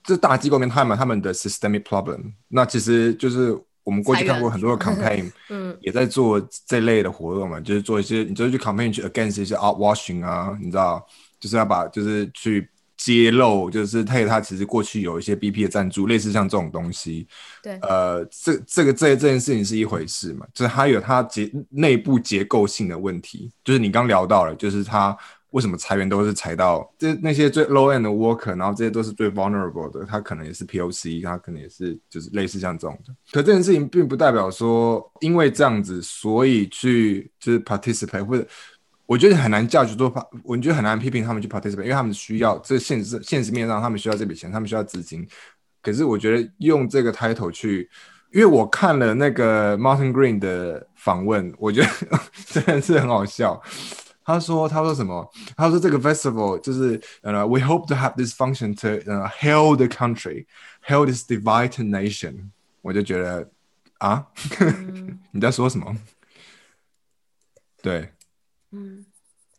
[0.07, 5.77] 这大机构里面他们他们的 systemic problem，那其实就是我们过去看过很多的 campaign， 嗯。
[5.81, 11.07] 也在做这类的活动嘛，就是做一些，你就是去 campaign 去 against 一些 art washing 啊，你知道，
[11.39, 17.29] 就是要把就是去揭露，就是他他其实过去有一些 BP 的赞助，类似像这种东西，
[17.63, 17.79] 对。
[17.83, 25.17] 呃，这这个这这件事情是一回事嘛，就是它有它结内部结构性的问题，就是你刚聊到了，就是它
[25.57, 33.15] 为什么裁员都是裁到这那些最 low end 的 worker，然后这些都是最 vulnerable 的，他可能也是 POC，他可能也是就是类似像这种的。
[33.33, 38.47] 可这件事情并不代表说因为这样子，所以去就是 participate 或者。
[39.09, 45.25] 我觉得很难 judge 做，我觉得很难批评他们去 participate，因为他们需要这现实现实面上，他们需要这笔钱，他们需要资金。
[45.81, 47.89] 可是我觉得用这个 title 去，
[48.33, 51.89] 因为我看了那个 Martin Green 的访问，我觉得
[52.51, 53.63] 真的是很好笑。
[54.27, 55.25] 他说：“他说什么？
[55.57, 60.45] 他说这个 festival 就是呃、uh,，we hope to have this function to 呃、uh, heal the country,
[60.85, 62.51] heal this divided nation。”
[62.83, 63.49] 我就觉得
[63.99, 64.27] 啊，
[65.31, 65.97] 你在说什么？
[67.81, 68.11] 对，
[68.73, 69.07] 嗯，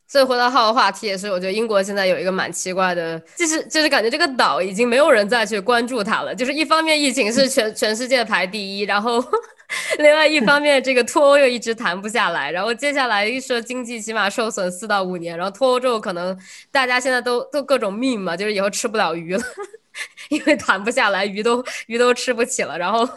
[0.05, 6.35] 所以回到浩的话题也是，我觉得英国现在有一个蛮奇怪的，就是就是感觉这个岛已经没有人再去关注它了。
[6.35, 9.23] 就是一方面疫情是全全世界排第一，然后
[9.99, 16.37] 另外一方面这个脱欧又一直谈不下来，然后接下来一说经济起码受损四到五年，然后脱欧之后可能
[16.71, 19.43] 大家现在都都各种命嘛，就是以后吃不了鱼了。
[20.29, 23.07] 因为谈不下来，鱼都鱼都吃不起了，然后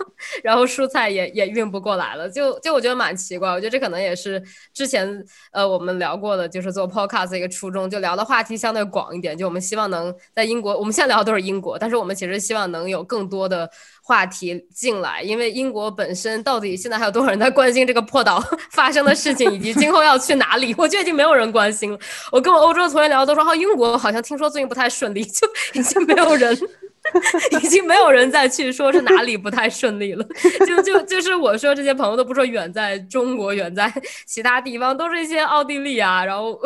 [0.43, 5.07] 然后蔬菜也也运不过来了，就就我觉得蛮奇怪，我觉得这可能也是之前
[5.53, 13.71] 呃我们聊过的，就是做 podcast 的一个初衷，就聊的话题相对广一点，就我们希望能在英国，我们现在聊的都是英国，但是我们其实希望能有更多的
[14.11, 18.43] 话题进来，因为英国本身到底现在还有多少人在关心这个破岛
[18.73, 20.75] 发生的事情，以及今后要去哪里？
[20.77, 21.99] 我觉得已经没有人关心了。
[22.33, 26.59] 我跟我欧洲的同学聊都说，哦，英国好像听说最近不太顺利， 就已经没有人。
[27.63, 30.25] 已经没有人再去说是哪里不太顺利了，
[30.67, 33.91] 就就就是我说这些朋友都不说远在中国，远在
[34.27, 36.61] 其他地方，都是一些奥地利啊，然后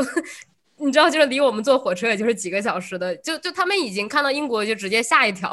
[0.84, 5.50] 你知道，就是离我们坐火车也就是几个小时的，就就他们已经看到英国就直接下一条，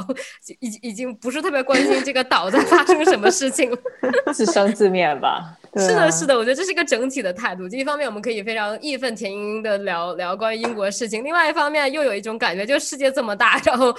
[0.60, 3.78] 已已经不是特别关心这个岛在发生什么事情了，
[4.34, 5.58] 自生自灭吧。
[5.74, 7.67] 对是的，啊是的，我觉得这是一个整体的态度。
[7.70, 13.96] 就一方面我们可以非常义愤填膺的聊聊关于英国的事情，另外一方面又有一种感觉，就是世界这么大，然后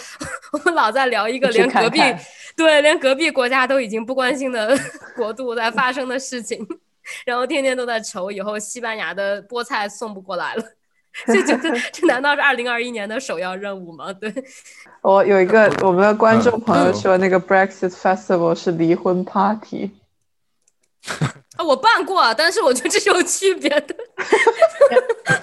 [0.52, 1.98] 我们老在聊一个连隔壁
[2.54, 4.78] 对连隔壁国家都已经不关心的
[5.16, 6.66] 国度在发生的事情，
[7.24, 10.62] 然后天天都在愁以后西班牙的菠菜送不过来了。
[11.28, 14.12] 就觉得这难道是二零二一年的首要任务吗？
[14.14, 14.32] 对，
[15.02, 19.90] 我有一个我们的观众朋友嗯说，那个 Brexit Festival 是离婚 party。
[21.56, 23.94] 啊，我办过啊，但是我觉得这是有区别的。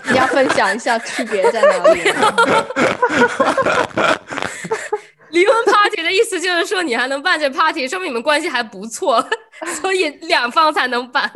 [0.10, 2.02] 你要分享一下区别在哪里？
[5.30, 9.24] 离婚 party 的意思就是说你还能办这 party，说明你们关系还不错，
[9.82, 11.32] 所以两方才能办。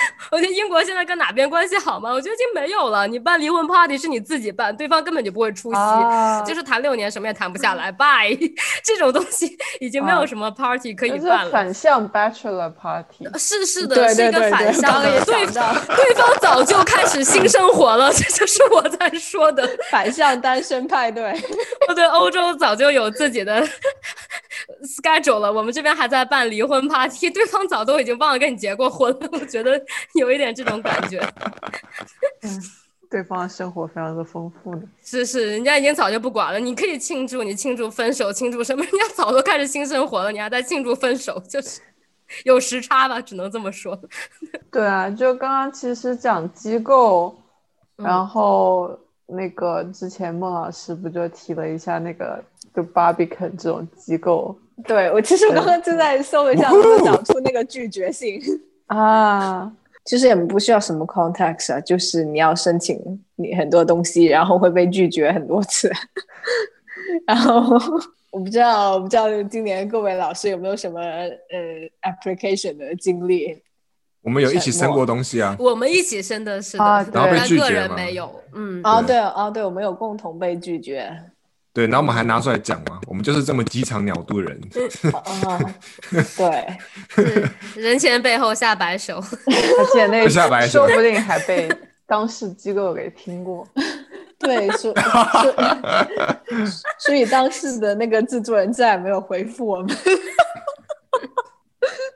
[0.30, 2.10] 我觉得英国现在跟哪边关系好吗？
[2.10, 3.06] 我觉得已经没有了。
[3.06, 8.38] 你办离婚 party 是你自己办，对方根本就不会出席，啊就是谈六年什么也谈不下来，bye。
[8.84, 11.50] 这种东西已经没有什么 party 可以就是办了。
[11.50, 13.26] 反向 bachelor party。
[13.38, 19.68] 是是的，对是一个反向的，对对方早就开始新生活了，这就是我在说的。
[19.90, 21.34] 反向单身派对。
[21.88, 23.66] 我对欧洲早就有自己的
[24.82, 29.80] schedule 了，我们这边还在办离婚 party，对方早都已经忘了跟你结过婚了， 我觉得
[30.14, 31.18] 有一点这种感觉。
[32.42, 32.60] 嗯
[33.10, 34.82] 对方生活非常的丰富呢。
[35.02, 38.82] 是是，人家已经早就不管了，你可以庆祝，你庆祝分手，庆祝什么？
[38.86, 41.80] 人家早都开始新生活了，你还在庆祝分手，就是
[42.44, 44.00] 有时差吧，只能这么说。
[44.70, 47.36] 对啊，就刚刚其实讲机构，
[47.96, 52.40] 嗯然后那个之前孟老师不就提了一下那个
[52.72, 54.56] 就 Barbican 这种机构
[54.86, 58.40] 对我其实我刚刚正在搜了一下，能不能找出那个拒绝信。
[58.86, 59.70] 啊，
[60.04, 62.98] 其实也不需要什么 context 啊，就是你要申请
[63.36, 65.90] 你很多东西，然后会被拒绝很多次。
[67.26, 67.78] 然后
[68.30, 71.30] 我不知道，我不知道今年各位老师有没有什么呃
[72.02, 73.62] application 的经历？
[74.22, 78.30] 我们有一起生过东西啊，我们一起生的是的，啊然后被拒绝吗人没有。
[78.54, 81.10] 嗯，哦，对对哦，对，我们有共同被拒绝。
[81.72, 84.60] 对，然后我们还拿出来讲嘛，我们就是这么机场鸟肚人。
[85.12, 85.58] 啊，
[86.36, 86.76] 对，
[87.80, 89.16] 人前背后下白手。
[89.46, 91.70] 而且那下白手说不定还被
[92.06, 93.66] 当事机构给听过。
[94.36, 95.54] 对，所所
[96.98, 99.88] 所以当事的那个制作人再也没有回复我们。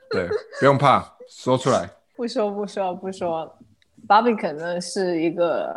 [0.09, 0.27] 对，
[0.59, 1.89] 不用怕，说出来。
[2.15, 3.57] 不说不说不说
[4.07, 5.73] ，Barbican 呢是一个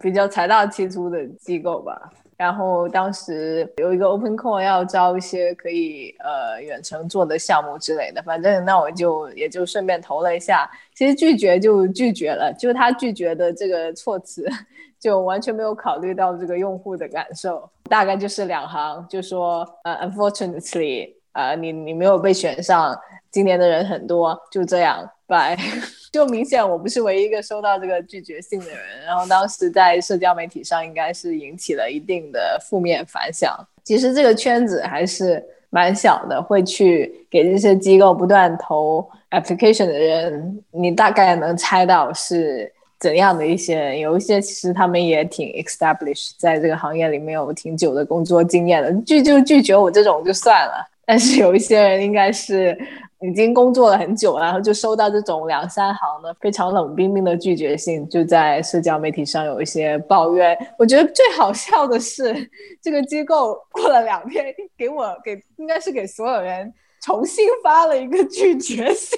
[0.00, 2.10] 比较财大气粗的机构吧。
[2.42, 10.68] 然后当时有一个 Open Call 要招一些可以呃远程做的项目之类的，反正那我就也就顺便投了一下。
[10.92, 14.44] 其实拒绝就拒绝了，就他拒绝的这个措辞
[14.98, 22.98] 就完全没有考虑到这个用户的感受，大概就是两行，就说呃 unfortunately 呃你你没有被选上，
[23.30, 25.56] 今年的人很多，就这样，拜。
[26.12, 33.56] 就明显我不是唯一一个收到这个拒绝信的人，然后当时在社交媒体上应该是引起了一定的负面反响。
[33.82, 42.70] 其实这个圈子还是蛮小的，会去给这些机构不断投 application 的人，你大概能猜到是
[43.00, 43.98] 怎样的一些人。
[43.98, 52.76] 有一些其实他们也挺 establish，在这个行业里面有挺久的工作经验的，拒就拒绝我这种就算了，但是有一些人应该是。
[53.24, 60.58] 已经工作了很久，然后就收到这种两三行的非常冷冰冰的拒绝信，就在社交媒体上有一些抱怨。
[60.76, 62.34] 我觉得最好笑的是，
[62.82, 69.16] 这个机构过了两天给我给应该是给所有人重新发了一个拒绝信，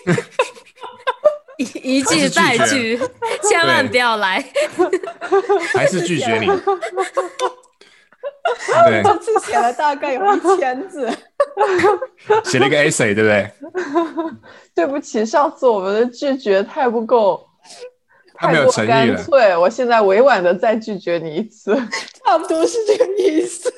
[1.56, 3.00] 一一句再句，
[3.48, 4.44] 千万不要来。
[5.72, 6.46] 还是拒绝你。
[8.86, 11.08] 对， 这次写了大概有一千字。
[12.44, 13.50] 写了一个 essay，对不对？
[14.74, 17.46] 对不起，上次我们的拒绝太不够，
[18.34, 21.74] 太没有诚意了太过干脆，我现在委婉的再拒绝你一次。
[22.24, 23.72] 差不多是这个意思。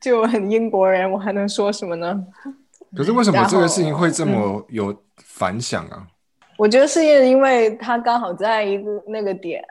[0.00, 2.16] 就很英国人，我还能说什么呢？
[2.96, 6.06] 可是为什么这个事情会这么有反响啊？
[6.56, 9.62] 我觉得是因为他刚好在一个那个点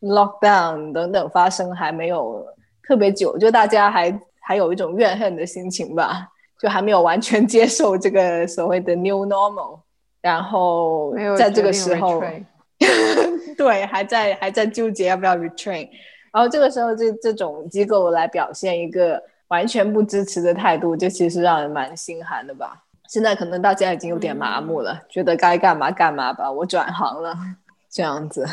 [0.00, 2.46] ，lockdown 等等发生还没有
[2.86, 6.28] 特别久，就大家还还有一种怨恨的心情吧，
[6.60, 9.80] 就还没有完全接受这个所谓的 new normal，
[10.20, 12.22] 然后在这个时候，
[13.58, 15.88] 对，还在还在纠结要不要 retrain，
[16.32, 22.84] 然后这个时候这这种机构来表现一个完全不支持的态度，就其实让人蛮心寒的吧。
[23.08, 27.36] 现在可能大家已经有点麻木了，觉得该干嘛干嘛吧，我转行了，
[27.90, 28.46] 这样子。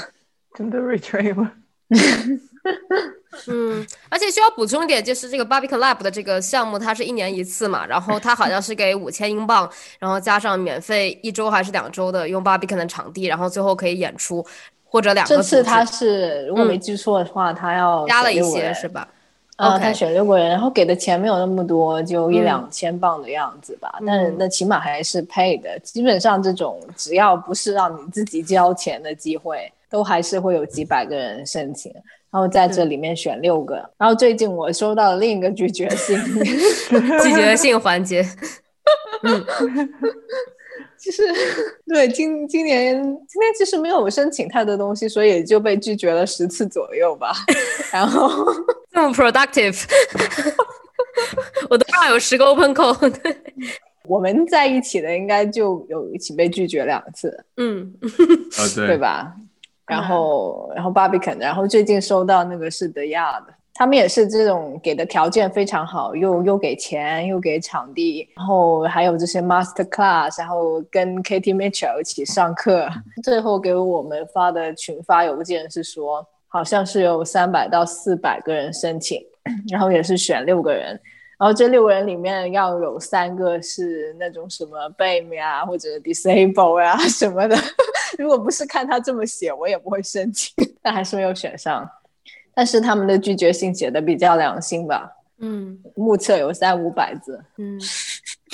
[0.55, 1.51] 真的 retrain 了。
[3.47, 9.69] 嗯，而且需要补充一点，就是这个 Barbican Lab 的这个项目，它是一年一次嘛，然后它好像是给五千英镑，
[9.99, 14.45] 然后加上免费一周还是两周的用 Barbican 的场地，然后最后可以演出
[14.85, 19.07] 或者两个这次他是如果没记错的话，他要加了一些是吧？
[19.57, 23.99] 呃，OK 他选六个人，然后给的钱没有那么多，就一嗯两千镑的样子吧。
[24.05, 25.77] 但是嗯那起码还是配的。
[25.79, 31.93] 基本上这种只要不是让你自己交钱的机会，都还是会有几百个人申请。
[32.31, 33.75] 然后在这里面选六个。
[33.95, 36.17] 然后最近我收到了另一个拒绝信，
[37.21, 38.25] 拒绝信环节，
[40.97, 41.21] 其实
[41.85, 47.31] 对今今年今年其实没有申请太多东西，所以就被拒绝了十次左右吧。
[47.93, 48.27] 然后
[48.91, 49.83] 这么 productive，
[51.69, 52.97] 我都不知道有十个 open call。
[53.21, 53.35] 对，
[54.07, 57.93] 我们在一起的应该就有一起被拒绝两次，嗯，
[58.87, 58.97] 对？
[58.97, 59.35] 吧？
[59.87, 72.87] 然后，然后 Barbican，然后最近收到那个是德亚的，他们也是这种给的条件非常好，又又给钱，又给场地，然后还有这些 master class，然后跟 Katie Mitchell 一起上课，
[73.21, 79.21] 最后给我们发的群发邮件是说，好像是有三百到四百个人申请，
[79.69, 80.99] 然后也是选六个人。
[81.39, 87.57] 然后这六个人里面要有三个是那种什么 BAME 啊，或者 disable 啊什么的。
[88.19, 90.53] 如果不是看他这么写，我也不会申请。
[90.81, 91.89] 但还是没有选上。
[92.55, 95.09] 但是他们的拒绝信写的比较良心吧，
[95.39, 97.43] 嗯目测有三五百字。
[97.57, 97.79] 嗯，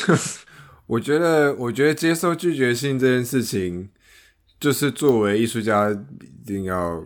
[0.87, 3.89] 我觉得，我觉得接受拒绝信这件事情，
[4.59, 7.03] 就是作为艺术家一定要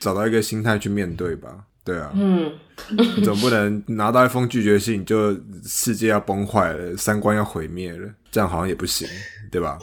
[0.00, 1.66] 找到一个心态去面对吧。
[1.84, 2.52] 对啊，嗯，
[2.90, 5.32] 你总不能拿到一封拒绝信就
[5.64, 9.08] 世界要崩坏了，三观要毁灭了，这样好像也不行，
[9.50, 9.78] 对吧？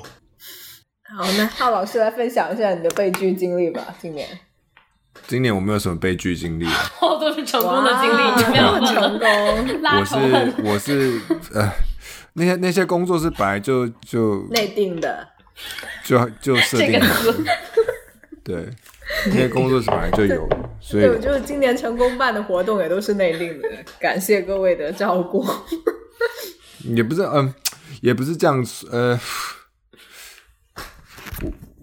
[1.15, 3.95] 好，那 浩老师来分享一下你的被拒经历吧。
[3.99, 4.27] 今年
[5.27, 9.29] 今年我没有什么被拒经历啊， 好多是成功的经历，你不要哇忘了成功，
[9.91, 10.05] 我。
[10.05, 11.19] 是我是
[11.53, 11.71] 呃，
[12.33, 15.27] 那些那些工作是本来就就内定的，
[16.03, 17.45] 就就设定好的，词，
[18.43, 18.69] 对，
[19.27, 23.67] 那些工作是本来就有的，所以对，我就是今年成功办的活动也都是内定的，
[23.99, 25.45] 感谢各位的照顾。
[26.95, 27.53] 也不是嗯、
[28.01, 29.19] 也不是这样说呃，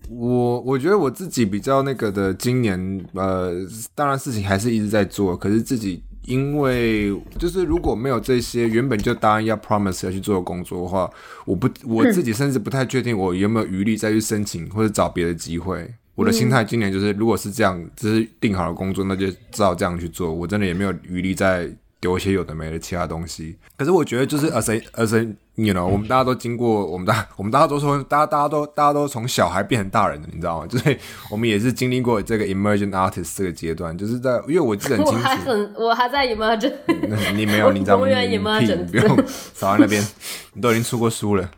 [0.08, 3.54] 我我觉得我自己比较那个的，今年呃，
[3.94, 11.10] 当然事情还是一直在做，可是自己因为就是如果没有这些原本就答应要 promise 要去做的工作的话，
[11.44, 15.88] 我不我自己甚至不太确定我有没有余力再去申请或者找别的机会。
[16.14, 20.32] 我的心态今年就是，如果是这样，只是定好了工作，那就照这样去做。
[20.32, 21.70] 我真的也没有余力再
[22.06, 23.56] 丢一些有的没的其他东西。
[23.76, 25.26] 可是我觉得就是 as a as a
[25.56, 30.66] you know，我们大家都经过，我们大 我们大家都说，大家大家都大家都从小孩变成大人的，你知道吗？
[30.68, 30.96] 就是
[31.32, 36.72] 我们也是经历过这个 emerging artist 这个阶段，就是在因为我记得很清楚，还很，我还在 emerge。
[37.08, 39.16] 那你没有，你在永远你屁 emergent 不用
[39.52, 40.06] 少在那边，
[40.52, 41.50] 你都已经出过书了。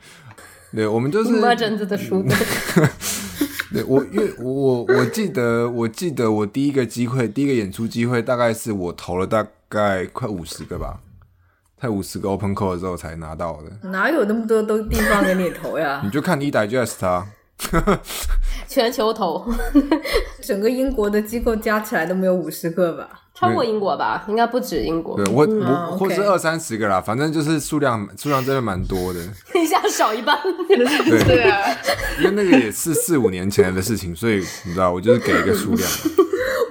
[0.72, 2.24] 对，我们就是 emergent 的书，
[3.72, 10.98] 对我，因为我我我记得，我记得我第一个机会，第一个演出机会，大概是我投了大概快五十个吧，
[11.80, 13.88] 才五十个 open call 之后才拿到的。
[13.90, 16.10] 哪有那么多都地方给你投呀 你？
[16.10, 17.26] 就看 e digest 啊，
[18.66, 19.46] 全球投，
[20.42, 23.08] 整个英国的机构加起来都没有五十个吧？
[23.34, 24.24] 超过英国吧？
[24.26, 29.20] 应该不止英国对，我啊我或是二三十个啦，反正就是数量数量真的蛮多的。
[29.54, 30.36] 一下少一半。
[30.66, 31.76] 对，对啊，
[32.18, 35.88] 因为那个也是四五年前的事情，所以你知道，我就是给一个数量。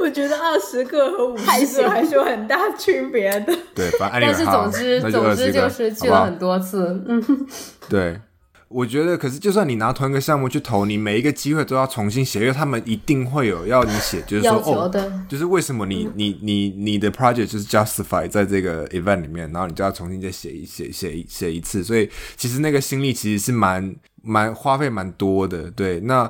[0.08, 3.54] 我觉得二十个和五十个还是有很大 区别的。
[3.76, 6.98] 对，反正但是总之，那就20总之就是去了很多次。
[7.06, 7.22] 嗯，
[7.90, 8.18] 对，
[8.70, 14.92] 我觉得，可是就算你拿同一个项目去投，你每一个机会都要重新写，因为他们一定会有要你写，就是说哦，
[15.30, 25.72] 就是为什么你你你你的 project 就是 justify 在这个 event 里面，然后你就要重新再写一写写一写一次，所以其实那个心力其实是蛮蛮花费蛮多的。
[25.72, 26.30] 对，那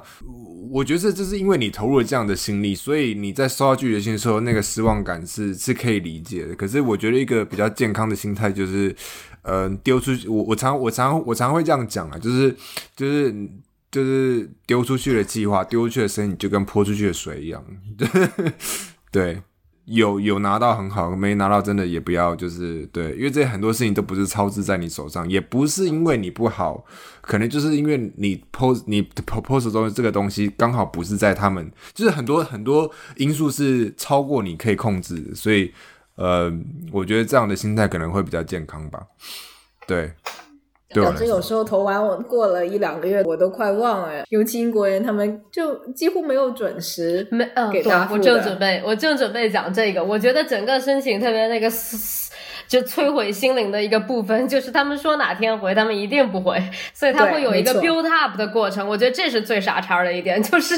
[0.69, 6.53] 我觉得这就是因为你投入了这样的心力，所以你在收到拒绝信的时候，那个失望感是是可以理解的。
[6.55, 8.95] 可是我觉得一个比较健康的心态就是，
[9.47, 12.55] 呃，丢出去，我我常我常我常会这样讲啊，就是
[12.95, 13.33] 就是
[13.89, 17.63] 就是丢出去的计划，丢出去的声音就跟泼出去的水一样，
[19.11, 19.41] 对。
[19.89, 26.83] 有有拿到很好，没拿到真的也不要，就是对，因为这很多事情都不是操之在你手上，也不是因为你不好，
[27.21, 35.71] 可能就是因为你 pose 你 propose 中这个东西刚好不是在他们，就是很多很多因素是超过你可以控制，所以
[36.18, 36.51] 呃，
[36.91, 39.01] 我觉得这样的心态可能会比较健康吧。
[39.88, 40.11] 对，
[40.89, 44.26] 对我来说，导致有时候投完我过了一两个月，我都快忘了。
[44.30, 50.03] 尤其英国人，他们就几乎没有准时没，嗯，对给答，复我正准备，我正准备讲这个。
[50.03, 52.26] 我觉得整个申请特别那个嘶，
[52.68, 56.61] 就摧毁心灵的一个部分，就是他们说哪天回，他们一定不回，
[56.93, 58.88] 所以他会有一个 build up 的过程。
[58.88, 60.76] 我觉得这是最傻叉的一点，就是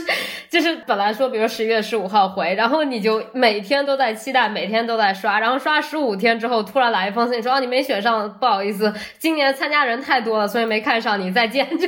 [0.50, 11.68] 就是本来说，比如十一月十五号回，然后你就每天都在期待，每天都在刷，然后刷十五天之后，突然来一封信说、啊、你没选上，不好意思，今年参加人太多了，所以没看上你，再见。
[11.78, 11.88] 就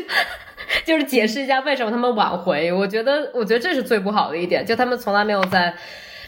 [0.86, 2.72] 就是解释一下为什么他们晚回。
[2.72, 5.74] 我觉得，我觉得这是最不好的一点，就他们从来没有在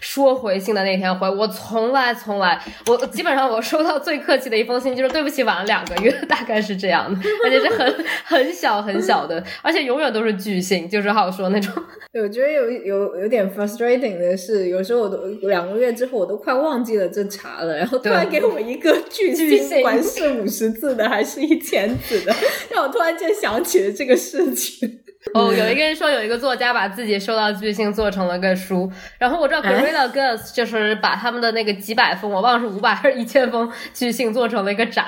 [0.03, 11.73] 说回信的那天回，我从来从来，我基本上我收到最客气的一封信就是对不起晚了两个月，大概是这样的， 而且是很很小很小的，而且永远都是巨信，就是好说那种。
[12.21, 22.35] 我觉得有有有点 frustrating 的是，有时候我都两个月之后我都快忘记了这茬了，然后突然给我一个巨信，不管是五十字的还是一千字的，
[22.69, 24.99] 让我突然间想起了这个事情。
[25.33, 35.05] 哦，有一个人说有一个作家把自己收到巨星做成了个书，然后我知道 Gorilla Girls 就是把他们的那个几百封，我忘了是五百还是一千封巨星做成了一个展，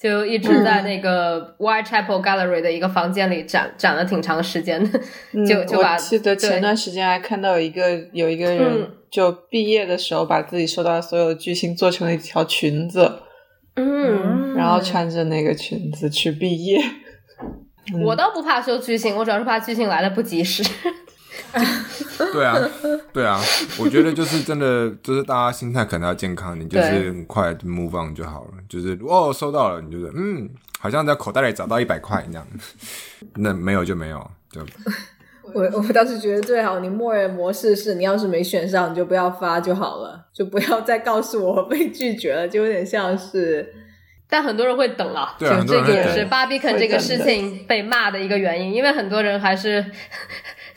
[0.00, 4.98] 就一直在那个 Whitechapel Gallery 的一个房间里展展了挺长时间的。
[5.46, 13.20] 就就把我记得前段时间还看到有一个有一个人就毕业的时候把自己收到的所有的巨星做成了一条裙子，
[13.74, 16.80] 嗯，然后穿着那个裙子去毕业。
[18.04, 20.62] 我倒不怕收巨信，我主要是怕巨信来的不及时。
[22.32, 22.56] 对啊，
[23.12, 23.40] 对啊，
[23.78, 28.50] 我觉得就是真的，就是大家心态可能要健康，你就是很快 move on 就好了。
[28.68, 32.46] 就是哦，收到了，你就是嗯，好像在口袋里找到一百块一样。
[33.36, 34.60] 那没有就没有，就
[35.54, 43.72] 我我倒是觉得最好，你默认模式是，你要是没选上，你就不要发就好了，就不要再告诉我被拒绝了，就有点像是。
[44.28, 49.84] 但很多人会等啊，对这个也是很多人会等 Barbican 这个事情被骂的一个原因，因为很多人还是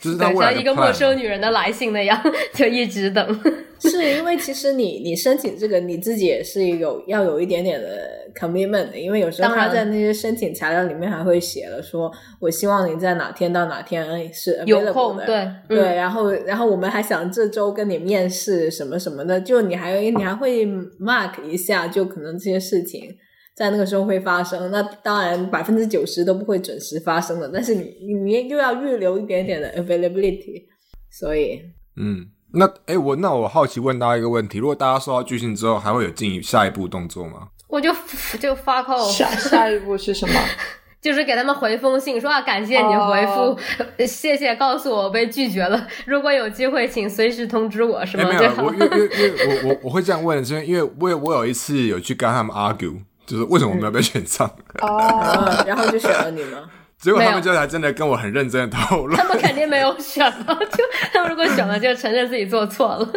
[0.00, 2.18] 像一个陌生女人的来信那样，
[2.54, 3.40] 就一直等。
[3.82, 7.88] 是因为其实你你申请这个你自己也是有要有一点点的
[8.34, 23.16] commitment 的，因为有时候当他在那些申请材料里面还会写了说，我希望你在哪天到哪天哎是有空的对对，嗯然后然后我们还想这周跟你面试什么什么的，就你还你还会 mark 一下，就可能这些事情。
[23.60, 30.62] 在那个时候会发生，那当然百分之九十都不会准时发生的，但是你你又要预留一点点的 availability，
[31.10, 31.60] 所以
[31.96, 32.26] 嗯。
[32.52, 37.48] 那哎，我那我好奇问大家一个问题：如果大家收到拒信之后，还会有进一下一步动作吗？
[37.68, 37.94] 我就
[38.40, 40.34] 就发扣，下下一步是什么？
[41.00, 43.58] 就是给他们回封信，说啊感谢你回复，哦
[44.06, 48.30] 谢谢告诉我被拒绝了，如果有机会请随时通知我，是哎，吗？
[48.30, 52.96] 没有，我因为因为我我我会这样问，是因为我有我有一次有去跟他们 argue，
[53.30, 54.44] 就是为什么我没有被选上，
[54.82, 54.98] 哦，
[55.46, 56.58] 嗯，然后就选了你吗？
[56.98, 59.16] 结果他们就才真的跟我很认真的讨论。
[59.16, 59.24] 他。
[59.28, 63.08] 们肯定没有选了，就 他们如果选了，就承认自己做错了。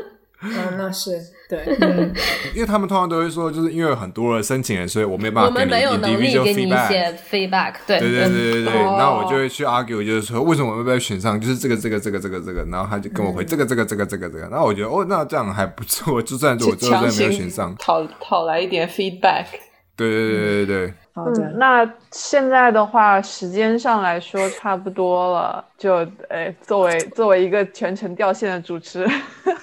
[0.41, 1.11] 嗯，那是
[1.49, 1.66] 对，
[2.53, 6.88] 因为他们通常都会说，就是因为有很多的申请人，所以我没办法给你们没有能力 individual 给你 feedback。
[6.88, 7.99] 写 feedback，对。
[7.99, 19.45] 对对对对对，哦然后我就会去 argue，就是说为什么我没被选上，就是这个这个这个这个这个，然后他就跟我回这个这个这个这个这个，然后我觉得哦，那这样还不错，就算是我去最后强真的没有选上，讨讨来一点 feedback。
[19.96, 25.64] 对对对对对对，好的嗯，，那现在的话，时间上来说差不多了。
[25.78, 29.12] 就哎，作为作为一个全程掉线的主持人，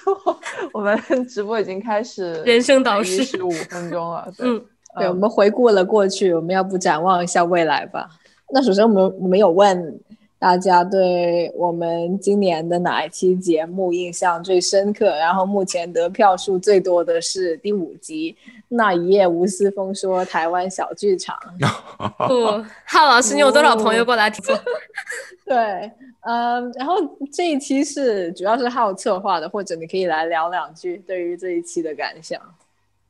[0.71, 4.31] 我们直播已经开始人生导师十五分钟了。
[4.37, 4.65] 对，嗯
[4.99, 8.07] 对，我们回顾了过去，我们要不展望一下未来吧？
[8.53, 9.99] 那首先，我们我们有问
[10.41, 18.35] 大家对我们今年的哪一期节目印象最深刻，然后目前得票数最多的是第五集
[18.69, 21.37] 《那一夜吴思峰说台湾小剧场》。
[22.27, 24.43] 不， 浩老师，你有多少朋友过来听？
[25.45, 26.95] 对，嗯，然后
[27.31, 32.41] 这一期是主要是浩策划的，或者你可以来聊两句对于这一期的感想。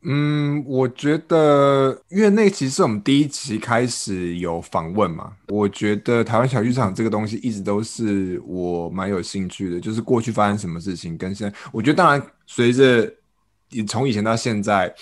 [0.04, 13.08] 嗯，我觉得，因为那其实是我们第一期开始有访问嘛，我觉得台湾小剧场这个东西一直都是我蛮有兴趣的，就是过去发生什么事情跟现在，我觉得当然随着
[13.70, 14.92] 你从以前到现在，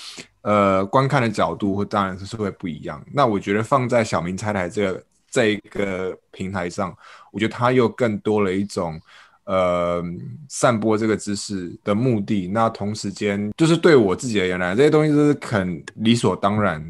[0.43, 3.03] 呃，观看的角度会当然是会不一样。
[3.11, 6.95] 那我觉得放在小明拆台这个这一个平台上，
[7.33, 9.01] 我觉得它又更多了一种。
[9.51, 10.01] 呃，
[10.49, 16.81] 散播这个知识的目的，那同时间就是对我自己而言来，这些东西都是很理所当然，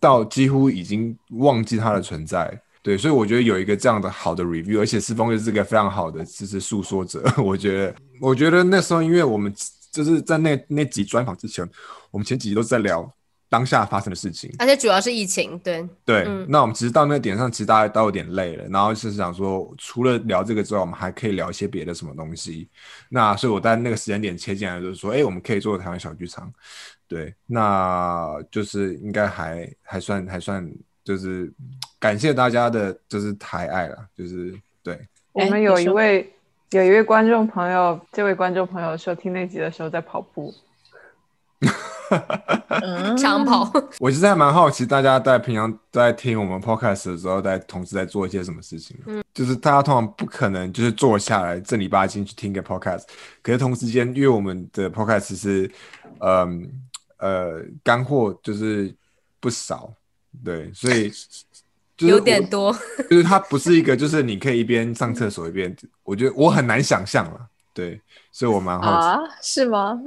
[0.00, 2.58] 到几乎已经忘记它的存在。
[2.80, 7.22] 对，所以我觉得有一个这样的好的 review，而且思峰又是个非常好的知识诉说者。
[7.36, 9.52] 我觉得，我觉得那时候，因为我们
[9.92, 11.68] 就是在那那集专访之前，
[12.10, 13.06] 我们前几集都在聊
[13.48, 14.54] 当下发生的事情。
[14.58, 16.46] 而且主要是疫情，对，对，嗯。
[16.48, 22.68] 那我们其实到那个点上，其实大家都有点累了，然后就是想说，除了聊这个之外，我们还可以聊一些别的什么东西。
[23.08, 26.52] 那所以我在那个时间点切进来，就是说，哎，我们可以做台湾小剧场，
[27.06, 30.70] 对，那就是应该还还算还算，
[31.02, 31.50] 就是
[31.98, 34.98] 感谢大家的，就是抬爱了，就是对，
[35.32, 36.30] 我们有一位
[36.70, 40.67] 有一位观众朋友，这位观众朋友说听那集的时候在跑步，嗯
[43.16, 43.70] 长跑。
[44.00, 48.96] 我其实还蛮好奇，大家在平常在听我们 podcast 的时候，在同时在做一些什么事情。
[49.06, 53.04] 嗯，就是大家通常不可能就是坐下来正儿八经去听个 podcast，
[53.42, 55.70] 可是同时间，因为我们的 podcast 是，
[56.20, 56.68] 嗯
[57.18, 58.94] 呃干货就是
[59.40, 59.92] 不少，
[60.44, 61.10] 对，所以
[61.96, 62.72] 就是有点多，
[63.10, 67.40] 就是它不是一个，就是你可以一边上厕所一边，我觉得我很难想象了，
[67.74, 68.00] 对，
[68.38, 69.06] 所以我蛮好奇。
[69.08, 70.00] 啊，是吗？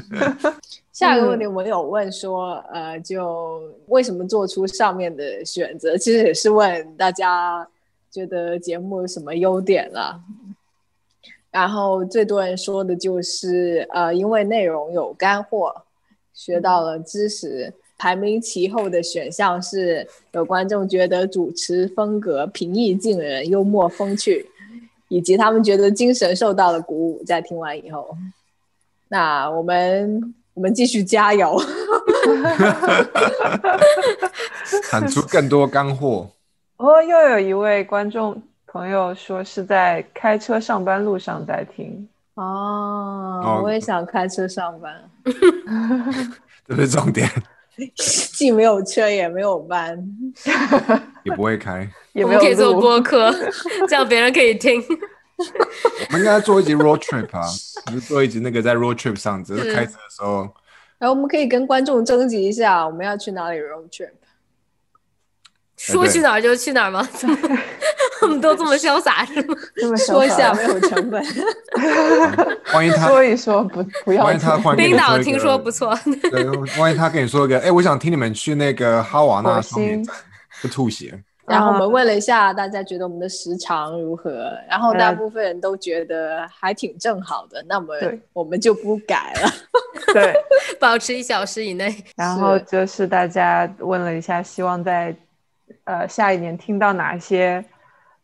[0.94, 5.94] 下一个问题，我有问说，呃，就为什么做出上面的选择？
[5.98, 7.68] 其实也是问大家
[8.10, 10.18] 觉得节目有什么优点了。
[11.50, 15.82] 然后最多人说的就是，呃，因为内容有干货，
[16.32, 17.70] 学到了知识。
[17.98, 24.44] 排名其后的选项是有观众觉得主持风格平易近人、幽默风趣，
[25.12, 27.22] 以及他们觉得精神受到了鼓舞。
[27.24, 28.16] 在听完以后，
[29.08, 31.60] 那我们我们继续加油。
[34.88, 36.28] 产出更多干货。
[36.78, 44.92] 哦，又有一位观众朋友说是在开车上班路上在听，哦，我也想开车上班，
[46.66, 47.28] 这是重点，
[47.96, 49.98] 既没有车也没有班。
[51.24, 51.88] 也不会开。
[52.12, 52.78] 也没有我们可以做。
[52.80, 53.34] 播客，
[53.88, 54.82] 这样别人可以听。
[55.38, 57.42] 我们应该做一集 road trip 啊，
[57.86, 60.48] 就是做一集那个在 road trip 上，只是是开车的时候，
[60.98, 64.10] 然后我们可以跟观众征集一下，我们要去哪里 road trip。
[65.84, 67.06] 说去哪儿就去哪儿吗？
[68.22, 69.54] 我们都这么潇洒是吗？
[69.74, 71.24] 这么说一下，潇洒没有成本。
[72.72, 75.92] 万一他，说一说，不不要万一他冰岛听说不，错，
[76.30, 76.44] 对，
[76.78, 80.14] 万一他跟你说一个，哎，我想听你们去那个哈瓦那火双年星展，
[80.62, 81.20] 就吐血。
[81.44, 87.92] 然后我们问了一下大家觉得我们的时长如何，然后大部分人都觉得还挺正好的，那么
[88.32, 89.50] 我们就不改了。
[90.14, 90.32] 对。
[90.78, 91.92] 保持一小时以内。
[92.16, 95.14] 然后就是大家问了一下，希望在
[95.84, 97.64] 呃下一年听到哪些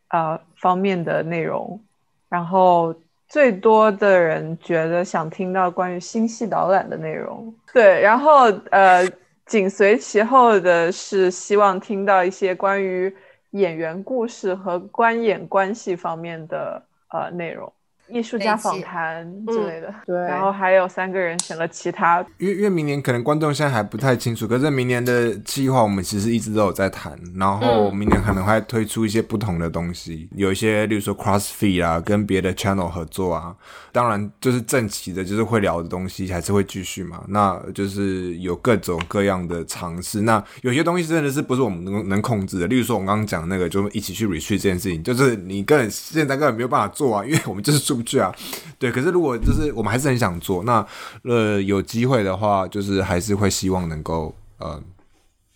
[0.09, 1.81] 呃方面的内容，
[2.29, 2.95] 然后
[3.29, 9.07] 最多的人觉得想听到关于星系导览的内容，对，然后呃
[9.47, 13.15] 紧随其后的是希望听到一些关于
[13.51, 17.73] 演员故事和观演关系方面的呃内容。
[18.11, 20.17] 艺术家访谈之类的，对。
[20.29, 33.55] 然后还有三个人选了其他，因为因为明年可能观众现在还不太清楚，可是明年的计划我们其实一直都有在谈，然后明年可能会推出一些不同的东西，有一些例如说 CrossFit 啊，跟别的 channel 合作啊，
[33.93, 48.35] 当然就是正奇的，就是会聊的东西还是会继续嘛，那就是有各种各样的尝试，那有些东西真的是不是我们能能控制的，例如说我们刚刚讲那个，就是一起去 retreat 这件事情，就是你根本现在根本没有办法做啊，因为我们就是出不去啊，
[48.79, 50.87] 对，可是如果就是我们还是很想做，那
[51.25, 54.83] 呃有机会的话，就是还是会希望能够呃，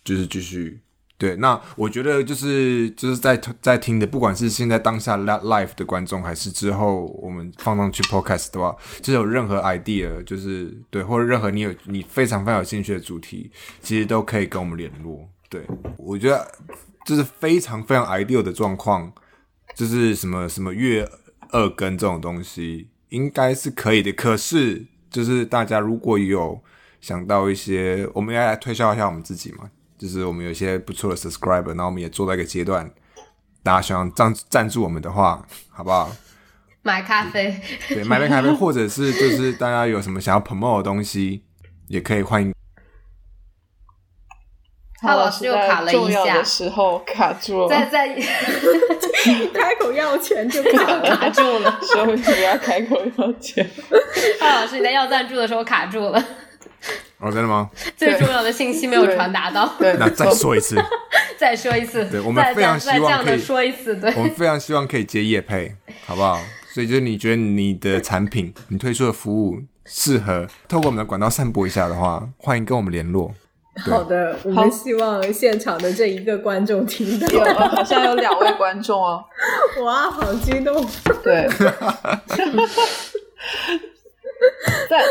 [0.03, 0.79] 就是继续
[1.17, 1.35] 对。
[1.37, 13.49] 那我觉得就是就是在在听的，不管是现在当下 li- live 的观众，还是之后我们放上去 podcast 的话，就是有任何 idea，就是对，或者任何你有你非常非常有兴趣的主题，
[13.81, 15.27] 其实都可以跟我们联络。
[15.49, 15.65] 对
[15.97, 16.51] 我觉得
[17.05, 19.11] 就是非常非常 ideal 的状况，
[19.75, 21.07] 就是什么什么月
[21.53, 24.11] 二更这种东西，应该是可以的。
[24.11, 26.61] 可是，就是大家如果有
[26.99, 32.91] 想到一些，我们要来推销一下我们自己嘛，就是我们有一些不错的 subscriber，然后我们也做到一个阶段，
[33.61, 36.11] 大家想赞赞助我们的话，好不好？
[36.81, 41.43] 买咖啡，对，买杯咖啡，或者是就是大家有什么想要 promote 的东西，
[41.87, 42.53] 也可以欢迎。
[45.03, 48.07] 他老师又卡了一下重要的，时候卡住了，在在
[49.53, 51.77] 开口要钱就 卡住了。
[51.83, 53.69] 所以为什么要开口要钱？
[54.39, 56.25] 他老师你在要赞助的时候卡住了，
[57.19, 57.69] 哦，真的吗？
[57.97, 59.73] 最重要的信息没有传达到。
[59.77, 60.81] 对，那再说一次，
[61.37, 64.21] 再说一次，对我们非常希望可以说一次，对我。
[64.21, 65.75] 们非常希望可以接业配，
[66.05, 66.39] 好不好？
[66.73, 73.33] 所以就是你觉得你的产品、你推出的服务适合透过我们的管道散播一下的话，欢迎跟我们联络。
[73.85, 77.27] 对好的，我们希望现场的这一个观众听到。
[77.27, 79.23] 有好像有两位观众哦，
[79.83, 80.85] 哇，好激动！
[81.23, 81.47] 对，
[84.89, 85.03] 在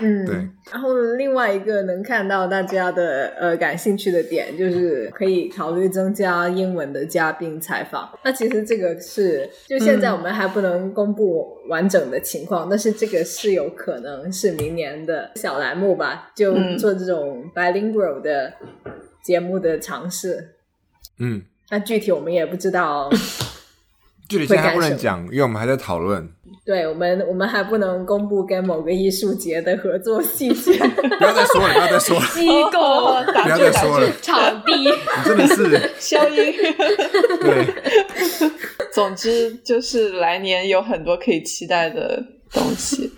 [0.00, 0.34] 嗯，对。
[0.70, 8.10] 然后另外一个能看到大家的呃感兴趣的点，就是可以考虑增加英文的嘉宾采访。
[8.24, 18.52] 那其实这个是就现在我们还不能公布完整的情况，但是这个是有可能是明年的小栏目吧，就嗯做这种 bilingual 的
[19.22, 20.56] 节目的尝试。
[21.18, 23.10] 嗯，那具体我们也不知道哦。
[24.28, 26.28] 距离现在不能讲， 因为我们还在讨论。
[26.66, 30.76] 对我们，我们还不能公布跟某个艺术节的合作细节。
[31.16, 34.90] 不要再说了，不要再说了，机构不要住打再说了住，，场地，你
[35.24, 36.52] 真的是 消音。
[37.40, 37.72] 对。
[38.92, 43.12] 总之就是来年有很多可以期待的东西。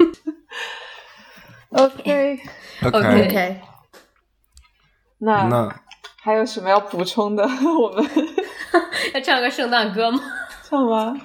[1.71, 3.61] OK，OK，OK，
[5.19, 5.81] 那那
[6.21, 7.45] 还有什么要补充的？
[7.45, 8.05] 我们
[9.15, 10.21] 要唱个圣诞歌吗？
[10.69, 11.17] 唱吗？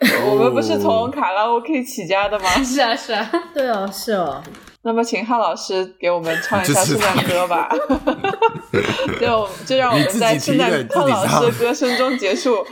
[0.28, 2.50] 我们不是从卡拉 OK 起家的吗？
[2.62, 4.42] 是啊，是啊，对哦，是哦，
[4.82, 7.68] 那么请汉老师给我们唱一下圣诞歌吧。
[9.18, 12.66] 就就让我们在圣诞老师的歌声中结束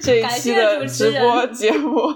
[0.00, 2.12] 这一期的直播节目。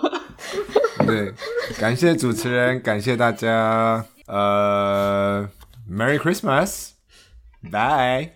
[1.06, 1.32] 对，
[1.80, 5.48] 感谢主持人，感谢大家，呃
[5.90, 8.30] ，Merry Christmas，Bye。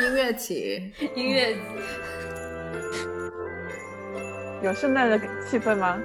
[0.00, 1.58] 音乐起，音乐
[4.62, 5.98] 有圣诞的气氛吗？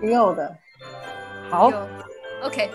[0.00, 0.56] 挺有的。
[1.50, 1.70] 好
[2.42, 2.70] ，OK，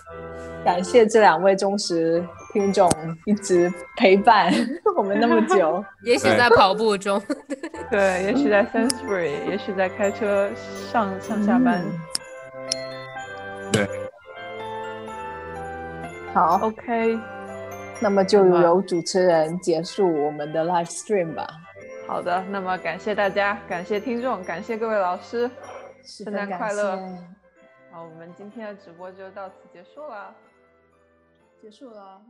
[0.64, 2.22] 感谢这两位忠实
[2.52, 2.90] 听众
[3.24, 4.52] 一直陪伴
[4.96, 5.82] 我们那么久。
[6.04, 7.22] 也许在跑步中，
[7.90, 10.50] 对，也许在 Sainsbury，也许在开车
[10.92, 11.82] 上上下班。
[13.72, 13.88] 对，
[16.34, 17.18] 好，OK，
[18.00, 21.46] 那么就由主持人结束我们的 live stream 吧。
[22.06, 25.50] 好的，那么感谢大家，感谢听众，感谢各位老师。
[26.02, 26.96] 圣诞快乐
[27.90, 30.34] 好，我们今天的直播就到此结束了。
[31.60, 32.22] 结束了。